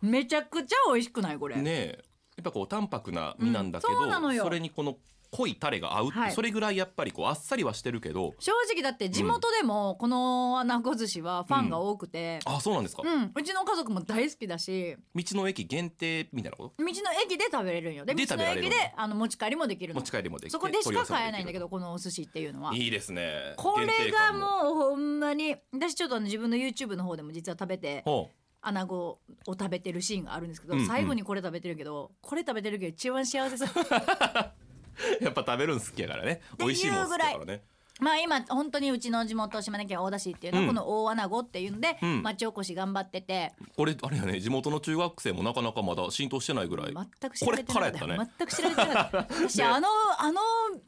[0.02, 1.38] めちゃくちゃ美味しくない？
[1.38, 1.56] これ。
[1.56, 2.04] ねえ。
[2.36, 4.96] やっぱこう淡白な身なんだけど、それにこの
[5.34, 6.32] 濃いタレが合うって、はい。
[6.32, 8.34] それぐらいやっぱりこうあっさりはしてるけど。
[8.38, 14.96] 正直だって地元でもこの穴子寿司はファンが多くて、あそうなんですか、うん、うちの家族も大好きだし。
[15.12, 16.74] 道の駅限定みたいなこと？
[16.78, 16.92] 道の
[17.24, 18.04] 駅で食べれるんよ。
[18.04, 20.00] でで道の駅であの持ち帰りもできるの。
[20.00, 22.72] 持ち帰りもできてそこでしか買えないんだどけどこのお寿司っていうのは。
[22.72, 23.54] いいですね。
[23.56, 24.70] これがも。
[24.70, 28.30] うほんまに私ちょっと自分の YouTube の方でも実は食べてほ
[28.62, 30.86] 穴子を食べてるシーンがあるんですけど、うんうん。
[30.86, 33.68] 最後にこれ食べてるけどこれ食べてるけど一番幸せそう
[35.20, 36.40] やっぱ食べるん好きやからね。
[36.58, 37.62] 美味しいもん好きやからね。
[38.00, 40.68] まあ今本当にうちの地元島根県大田市っていうのはうん。
[40.70, 42.22] この大穴子っていうのでうん。
[42.22, 43.52] 町おこし頑張ってて。
[43.76, 46.92] これあれやね地元の中学生もなかなかまだ浸透してないぐらい。
[46.92, 48.34] 全く知これられてなかったからやったね。
[48.38, 49.16] 全く知られてなかった
[49.48, 49.88] 私あの
[50.18, 50.40] あの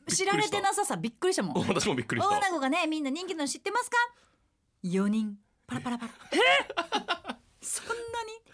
[0.08, 1.66] 知られてなささびっくりしたもん。
[1.68, 2.30] 私もびっくりした。
[2.30, 3.96] 大穴子がねみんな人気なの知ってますか
[4.84, 5.38] ？4人。
[5.66, 6.12] パラパラパラ。
[7.60, 7.96] そんなに？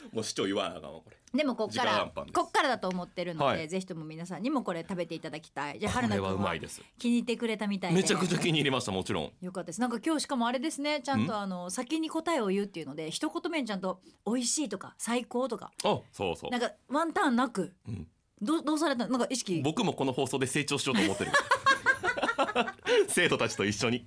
[0.12, 3.68] もう市長言わなあかんわこれでもこっからこっからだと思ってるので、はい。
[3.68, 5.78] ぜひとも皆さんにもこれ食べていただきたい。
[5.78, 6.54] じゃあ春菜君は
[6.98, 7.96] 気に入ってくれたみたいで。
[7.96, 9.32] めちゃくちゃ気に入りましたもちろん。
[9.40, 9.80] よかったです。
[9.80, 11.00] なんか今日しかもあれですね。
[11.02, 11.36] ちゃんとん？
[11.36, 15.72] あの先に答えを言うっていうので一言目にちゃんと美味しいとか最高とか。
[15.84, 16.50] あそうそう。
[16.50, 18.06] なんかワンターンなく、うん。
[18.42, 19.04] どうどうされた？
[19.06, 19.62] のなんか意識。
[19.64, 21.30] 僕もこの放送で成長しようと思ってる。
[23.08, 24.06] 生徒たちと一緒に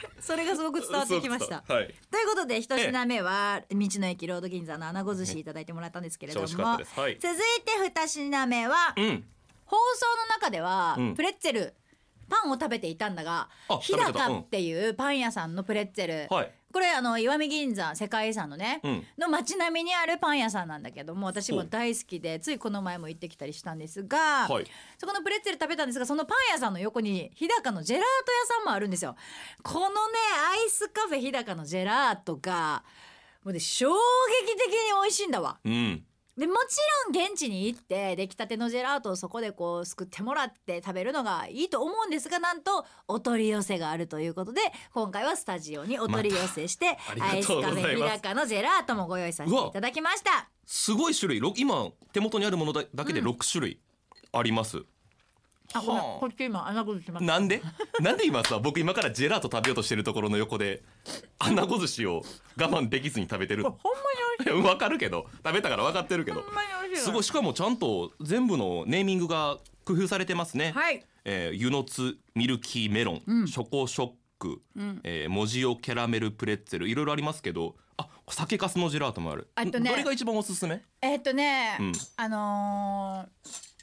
[0.20, 1.64] それがすごく伝わってきました。
[1.68, 1.94] はい。
[2.10, 6.86] ということで一品目は道の駅ロード銀座の穴子寿司いただいてもらったんですけれども、はい。
[6.86, 7.18] 続い
[7.64, 9.24] て二品目は、うん。
[9.64, 11.14] 放送の中では、うん。
[11.14, 11.74] プレッツェル
[12.28, 19.04] パンを食べていたんだがあ日高っていうパン屋さんのプレッツェル、はいこれあの石見銀山世界遺産のね、うん。
[19.18, 24.66] の街並みにあるパン屋さんなんだけども私も大好きでついこの前も行ってきたりしたんですが、はい。
[24.98, 29.16] そこのプレッツェル食べたんですがそのパン屋さんの横に日高のジェラート屋さんもあるんですよ。
[29.62, 29.94] このね
[30.52, 32.84] アイスカフェ日高のジェラートが
[33.44, 35.58] もうね衝撃的に美味しいんだわ。
[35.64, 36.04] うん
[36.36, 36.76] でもち
[37.14, 44.60] ろん現地に行って出来たてのジェラートをそこでこうすくってもらって食べるのがいいと思うんですがなんとお取り寄せがあるということで
[44.92, 50.50] 今回はスタジオにお取り寄せして、アイスカフェ日高のジェラートもご用意させていただきました。
[50.66, 51.40] すごい種類。
[51.40, 53.80] ろ今手元にあるものだだけで6種類
[54.32, 54.82] あります、
[55.78, 56.20] あごめんはあ。
[56.20, 57.62] こっち今穴子寿司まなんで？
[58.00, 60.82] なんで今さ僕今からジェラート食べようとしてるところの横で
[61.38, 62.22] 穴子寿司を
[62.58, 63.62] 我慢できずに食べてる？
[63.62, 64.68] ほんまに美味しい。
[64.68, 65.26] わかるけど。
[65.44, 66.40] 食べたから分かってるけど。
[66.42, 67.22] ほんまに美味しいすごい。
[67.22, 71.04] しかもちゃんと全部のネーミングが工夫されてますね、はい。
[71.24, 73.48] えーユノツミルキーメロン、うん。
[73.48, 75.00] ショコショック、うん。
[75.04, 79.48] えーモジオキャラメルプレッツェルいろいろありますけどあ酒粕のジェラートもある。
[79.54, 79.90] あとね。
[79.90, 80.82] どれが一番おすすめ？
[81.00, 81.92] えーっとね、うん。
[82.16, 83.75] あのー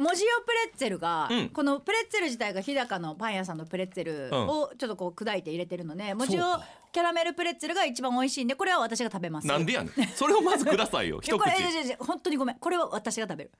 [0.00, 1.48] モジオプレッツェルが、うん。
[1.50, 6.42] このプレッツェル自体が日高のパン屋さんのプレッツェルをちょっとこう砕いて入れてるので、モジオ
[6.90, 9.46] キャラメルプレッツェルが一番美味しいんでこれは私が食べます。
[9.46, 10.08] なんでやねん。
[10.14, 12.56] それをまずくださいよいや一これ口いやいやいや本当にごめん。
[12.56, 13.50] これは私が食べる。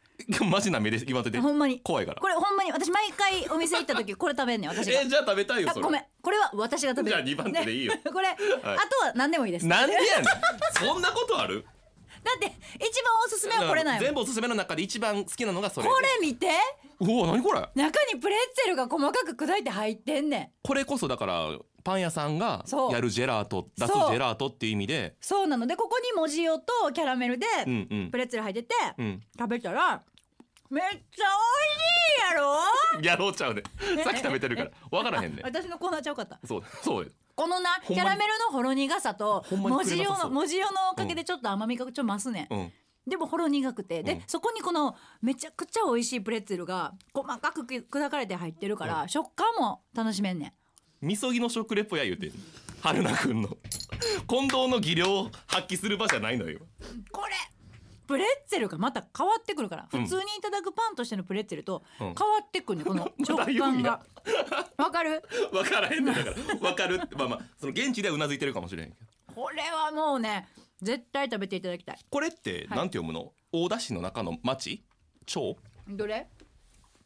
[0.51, 4.99] マジな目で言わせてほんまに怖いからこれほんまに私毎回お店行った時これ食べんねん私が。
[5.03, 5.81] えじゃあ食べたいよそれ。
[5.83, 7.09] あごめんこれは私が食べる。
[7.11, 7.93] じゃあ二番手でいいよ。
[7.95, 8.43] ねこれ、あと
[9.07, 9.67] は何でもいいです。
[9.67, 10.25] なんでやねん。
[10.73, 11.67] そんなことある？
[12.23, 15.89] だって一番おすすめはこれなんよ全部おすすめの中で一番好きなのがそれ。
[15.89, 16.49] これ見て。
[17.01, 17.61] うわ何これ？
[17.75, 20.51] 中にプレッツェルが細かく砕いて入ってんねん。
[20.63, 21.49] これこそだから
[21.83, 22.93] パン屋さんがそう。
[22.93, 24.11] やるジェラート出すジそう。
[24.11, 25.17] ェラートっていう意味で。
[25.21, 25.67] そうなの。
[25.67, 28.11] でここに文字オとキャラメルでうんうん。
[28.11, 29.23] プレッツェル入ってて、うん。
[29.39, 30.03] 食べたら
[30.69, 31.17] めっちゃ美味し
[32.17, 32.57] いやろ？
[33.03, 33.63] やろうちゃうで。
[34.05, 34.71] さっき食べてるから。
[34.91, 36.39] 分からへんね私のコーナーちゃうかった。
[36.47, 42.73] そうそうよこのなキャラメルのほろ苦さと文字用の文字用のおかげでちょっと甘みがちょっと増すねん、うん。
[43.07, 44.03] でもほろ苦くて。
[44.03, 44.23] で、うん。
[44.27, 50.47] そこにこのめちゃくちゃ美味しいプレッツェルが細かく砕かれて入ってるから、食感も楽しめんね
[51.03, 51.07] ん。
[51.07, 52.33] みそぎの食レポや言うてん。
[52.83, 53.49] 春菜くんの。
[54.29, 56.61] 近藤の技量を発揮する場じゃないのよ。
[57.11, 57.33] これ
[58.11, 60.03] プレッツェルがまた変わってくるから、うん。
[60.03, 62.07] 普通にいただくパンとしてのプレッツェルとうん。
[62.07, 62.15] 変わ
[62.45, 64.03] ってくるねこの 食感が。
[64.77, 65.23] わかる？
[65.53, 66.37] 分からへんねんだから。
[66.57, 68.97] 分かるってまあまあその現地ではうなずいてるかもしれへんけ
[69.29, 69.35] ど。
[69.35, 70.49] これはもうね
[70.83, 71.99] 絶対食べていただきたい。
[72.11, 72.79] これってはい。
[72.79, 73.33] なんて読むの？
[73.53, 74.83] 大田市の中の町？
[75.27, 75.57] 町？
[75.89, 76.29] どれ？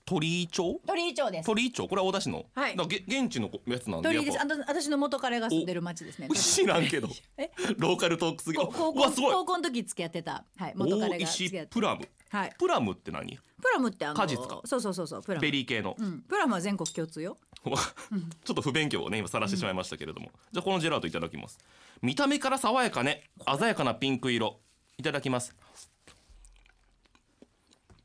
[0.07, 0.81] 鳥居町？
[0.87, 1.47] 鳥居町です。
[1.47, 1.89] 鳥居町？
[1.89, 2.75] これは大田市の、はい。
[2.75, 4.41] 現地のやつなんで鳥居です。
[4.41, 6.29] あと私の元彼が住んでる町ですね。
[6.29, 7.09] ぱ知らんけど。
[7.39, 7.51] え？
[7.79, 8.59] ローカルトークすぎ。
[8.59, 9.33] こ高校すごい。
[9.33, 10.45] 高校の時付き合ってた。
[10.57, 12.55] はい元彼大が付き合って石プラムはい。
[12.59, 12.93] プラム。
[12.93, 13.39] って何？
[13.63, 14.61] プラムってあの果実か。
[14.67, 15.41] そうそうそうそうプラム。
[15.41, 16.21] ベリー系の、うん。
[16.21, 17.39] プラムは全国共通よ。
[17.65, 21.59] ちょっと不勉強をね今晒してしまいましたけれども、じゃあこのジェラートいただきます。
[22.03, 23.25] 見た目から爽やかね。
[23.59, 24.61] 鮮やかなピンク色。
[24.99, 25.57] いただきます。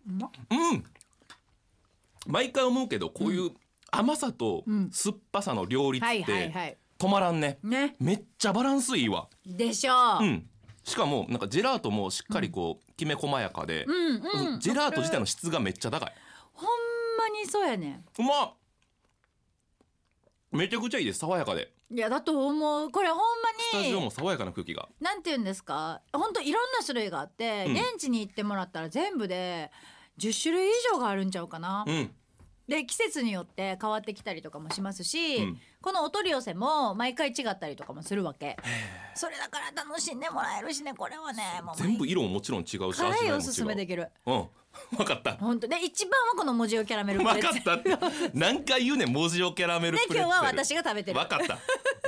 [0.07, 0.83] うん
[2.29, 3.51] 毎回思うけどこういう
[3.91, 7.59] 甘さと酸っぱさの両立ってはい止まらんね。
[7.63, 7.95] ね。
[7.99, 9.29] めっちゃバランスいいわ。
[9.45, 9.93] でしょ。
[10.19, 10.49] う、うん。
[10.83, 16.13] しかもなんかジェラートもしっかりこうきめ細やかで、うんうんジェラート自体の質がめっちゃ高い。
[16.51, 16.67] ほん
[17.17, 18.53] まにそうやねうまっ。
[20.51, 21.19] めちゃくちゃいいです。
[21.19, 21.71] 爽やかで。
[21.89, 22.91] んいやだと思う。
[22.91, 23.19] これほん
[23.59, 24.89] スタジオまにも爽やかな空気が。
[24.99, 26.01] なんて言うんですか？
[26.11, 27.73] 本当いろんな種類があって、うん。
[27.73, 29.71] 現地に行ってもらったら全部で
[30.17, 32.11] 10種類以上があるんちゃうかな、うん
[32.69, 35.57] で季節によって変わってきたりとかもしますし、うん。
[35.81, 38.55] このお取り寄せも毎回違ったりとかもするわけ。
[39.15, 41.61] それだから楽しんでもらえるしねこれはね。
[41.63, 43.29] もう全部色ももちろん違うし味辛わいも違う。
[43.29, 44.07] いおすすめできる。
[44.25, 44.47] うん
[44.95, 45.33] 分かった。
[45.37, 45.67] 本当。
[45.67, 47.89] で一番はこの文字をキャラメルプレ分かッツェル。
[47.89, 48.31] ったって。
[48.37, 50.29] 何回言うねん文字をキャラメルでプレッツェル。
[50.29, 51.19] 今日は私が食べてる。
[51.19, 51.57] 分かった。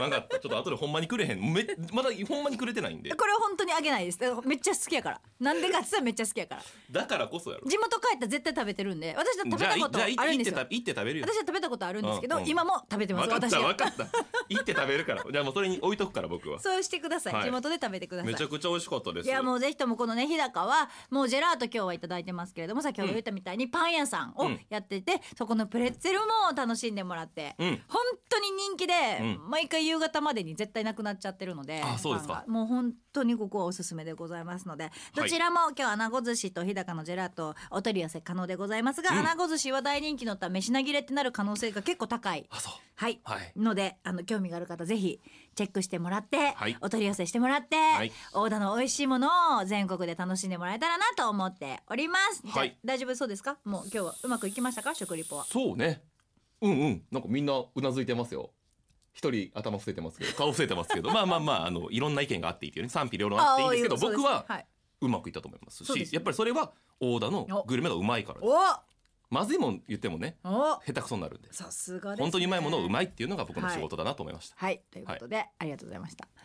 [0.02, 0.40] 分かった。
[0.40, 1.54] ちょっと後でほんまにくれへん。
[1.54, 3.14] めまだほんまにくれてないんで。
[3.14, 4.20] これは本当にあげないです。
[4.46, 5.22] めっちゃ好きやから。
[5.40, 6.64] なんでかって言ったらめっちゃ好きやから。
[6.92, 7.68] だからこそやろ。
[7.68, 9.16] 地元帰ったら絶対食べてるんで。
[9.18, 10.58] 私だって食べたことじゃあいじゃああるんですよ。
[10.58, 11.26] 行って食べ行って食べるよ。
[11.26, 12.50] 私は食べたことあるんですけど、うんうん。
[12.50, 13.30] 今も食べてます。
[13.30, 14.08] 分かった分かった。
[14.50, 15.24] 行って食べるから。
[15.32, 16.60] じゃあもうそれに置いとくから僕は。
[16.60, 17.44] そうしてください、はい。
[17.44, 18.32] 地元で食べてください。
[18.32, 19.28] めちゃくちゃ美味しかったです。
[19.28, 24.60] いやもうぜひともこのね日高はもうジェラート今日はいただいてますけれども先ほど言ったみたいにパン屋さんをうん。
[24.70, 26.26] やってて、そこのプレッツェルも
[26.56, 27.82] 楽しんでもらって、うん。
[27.88, 29.50] 本当に人気で、うん。
[29.50, 32.34] 毎回夕方までに絶対なくなっちゃってるのであそうですか。
[32.34, 39.18] パンがもう本当にここはおすすめでございますのでどちらも今日穴子寿司と日高のジェラートお取り寄せ可能でございますが、うん。
[39.20, 42.46] 穴子寿司は大人気のため品切れってなる可能性が結構高い。
[42.50, 42.74] あそう。
[42.96, 43.60] はい、はい。
[43.60, 45.20] のであの興味がある方ぜひ
[45.56, 46.78] チェックしてもらって、はい。
[46.82, 48.12] お取り寄せしてもらって、はい。
[48.34, 52.42] 大田の美味しいものを全国で楽しんでもらえたらなと思っております。
[52.48, 52.78] はい。
[52.86, 53.58] 大丈夫そうですか？
[53.66, 54.96] もう今日はうまくいきましたか？
[54.96, 55.46] 食リポは。
[55.46, 56.04] そうね。
[56.62, 57.04] うんうん。
[57.12, 58.52] なんかみんなうなずいてますよ。
[59.14, 61.12] 一人頭伏せてますけど顔伏せてますけど。
[61.14, 64.66] まあまあまああのいろんな意見があっていいっていうね賛否両論あっていいんですけど僕ははい、
[65.02, 66.72] うまくいったと思いますそうですしやっぱりそれは
[67.02, 68.50] 大田のグルメがうまいからです。
[68.50, 68.56] お
[69.32, 71.52] まずいもん言ってもねお下手くそになるんで。
[71.52, 72.24] さすがです、ね。
[72.24, 73.02] 本当にうまいものをうまい。
[73.02, 74.56] いっていうのが僕の仕事だなと思いました。
[74.58, 76.28] はいということで、ありがとうございました。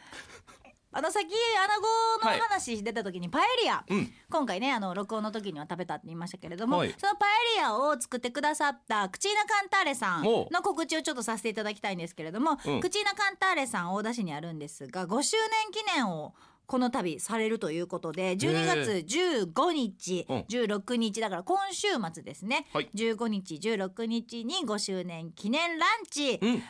[0.92, 1.26] あのさっき
[1.62, 4.12] アナゴの話出た時にパエリア、うん。
[4.30, 6.94] 今回ねあの録音の時には食べたって言いましたけれども、はい。
[6.96, 12.80] そのパエリアを作ってくださったクチーナカンターレさんおの告知をちょっとさせていただきたいんですけれども、うん。
[12.80, 16.34] クチーナカンターレさん大田市にあるんですが5周年記念を
[16.66, 20.38] この度されるということで12月15日、うん。
[20.48, 22.90] 16日だから今週末ですね、はい。
[22.94, 26.38] 15日16日に5周年記念ランチ、うん。
[26.38, 26.62] 国産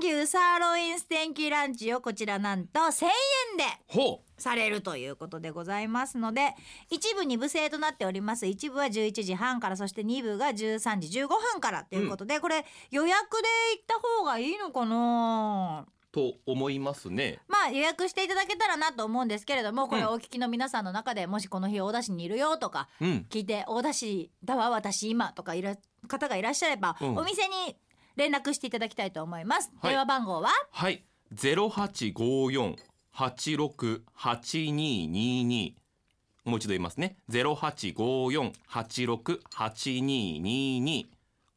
[0.00, 3.10] 牛サーロインステーキランチをこちらなんと1000円
[3.58, 6.54] でほされるということでございますので
[6.88, 8.46] 一部二部制となっております。
[8.46, 15.84] 一部は11時半からそして二部が13時15分からということで、これ予約で行った方がいいのかな？
[15.86, 17.38] うと思いますね。
[17.48, 23.26] まあ予約していただけたらなと思うんですけれどもこれうんお聞きの皆さんの中でもしこの日大田市にいるよとかうん。
[23.30, 25.76] 聞いて大田市だわ私今とかいら
[26.08, 27.16] 方がいらっしゃれば、うん。
[27.16, 27.76] お店に
[28.16, 29.90] 連絡していただきたいと思います、はい。
[29.90, 30.50] 電話番号は？
[30.70, 31.04] はい。
[31.34, 32.76] 0854
[33.14, 35.72] 868222
[36.44, 37.16] もう一度言いますね。
[37.30, 41.06] 0854 868222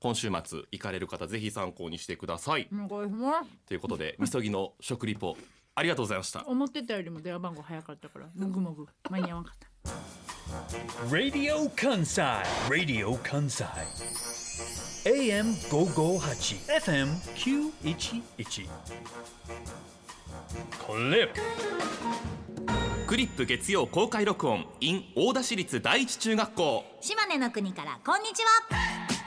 [0.03, 2.67] 今週末行かれる方ぜひ参考にしてください。
[3.67, 5.37] ということで みそぎの食リポ
[5.75, 6.45] ありがとうございました。
[6.45, 8.85] 思ってたよりも電話番号早かったからもぐもぐ。
[9.09, 11.07] 間に合わなかった。
[11.07, 12.43] Radio Kansai.
[12.69, 13.65] Radio Kansai.
[15.05, 18.67] AM 558 FM 911
[20.85, 21.29] Clip.
[23.07, 26.83] クリップ月曜公開録音 in 大田市立第一中学校。
[26.99, 29.22] 島根の国からこんにちは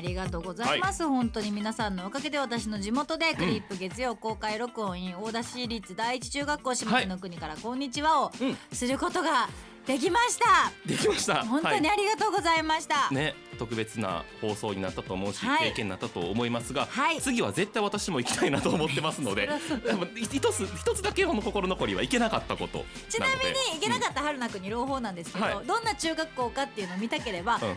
[0.00, 8.56] ありがとうございます、本当に皆さんのおかげで私の地元でクリップ月曜公開録音 in 大田市立第一中学校島根の国からこんにちはをうん。
[8.72, 9.50] することが
[9.86, 11.42] できました、できました。
[11.46, 15.68] 本当にはありがとうございました、いね特別な放送になったと思うし、はい。
[15.68, 17.20] 経験になったと思いますが、はい。
[17.20, 19.50] 次は絶対私も行きたいなと思ってますので
[19.84, 23.40] でも一つ一つだけこの心残りはいけなかったことちなみに
[23.74, 25.66] 行けなかった春菜くんに朗報なんですけど、はい。
[25.66, 27.60] どんな中学校かっていうのを見たければ、ん。
[27.60, 27.76] 近藤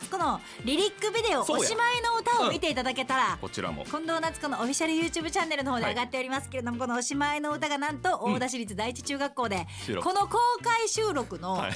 [0.00, 1.62] 夏子のリリックビデオ「そうや。
[1.62, 3.84] おしまいの歌」を見ていただけたら、こちらも。
[3.84, 9.66] 近藤夏子のオフィシャル YouTube チャンネルの方で上がっておりますけれども、この「おしまいの歌」がなんと大田市立第一中学校で、
[10.02, 11.72] この公開収録のはい。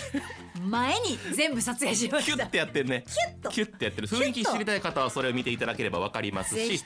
[0.61, 2.45] 前に全部撮影しまキュした。
[2.45, 3.05] ッてやってるね。
[3.07, 3.49] キュッと。
[3.51, 4.09] キュッてやってる。
[4.09, 6.79] 雰囲気知りたい方はそれを見ていただければわかりますし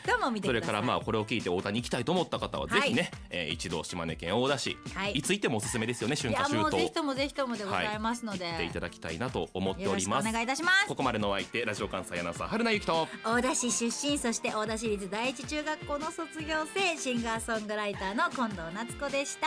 [0.43, 5.13] それからまあこれを聞いて大田に行きたいと思った方はぜひね、えー一度島根県大田市、はい。
[5.13, 10.31] い、つ行ってもおすすめですよねい春夏秋冬ぜひともぜひともでございますので、行っていただきたいなと思っておおります。
[10.31, 10.87] 願いいたします。
[10.89, 13.09] ここまでのお相手ラジオ関西アナウンサー春名由紀と。
[13.25, 19.47] 大田市出身そして大田市立第一中学校の卒業生シンガーソングライターの近藤夏子でした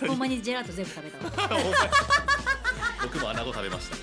[0.00, 1.32] ほんまにジェラート全部食べたわ。
[3.02, 3.96] 僕も穴子食べました。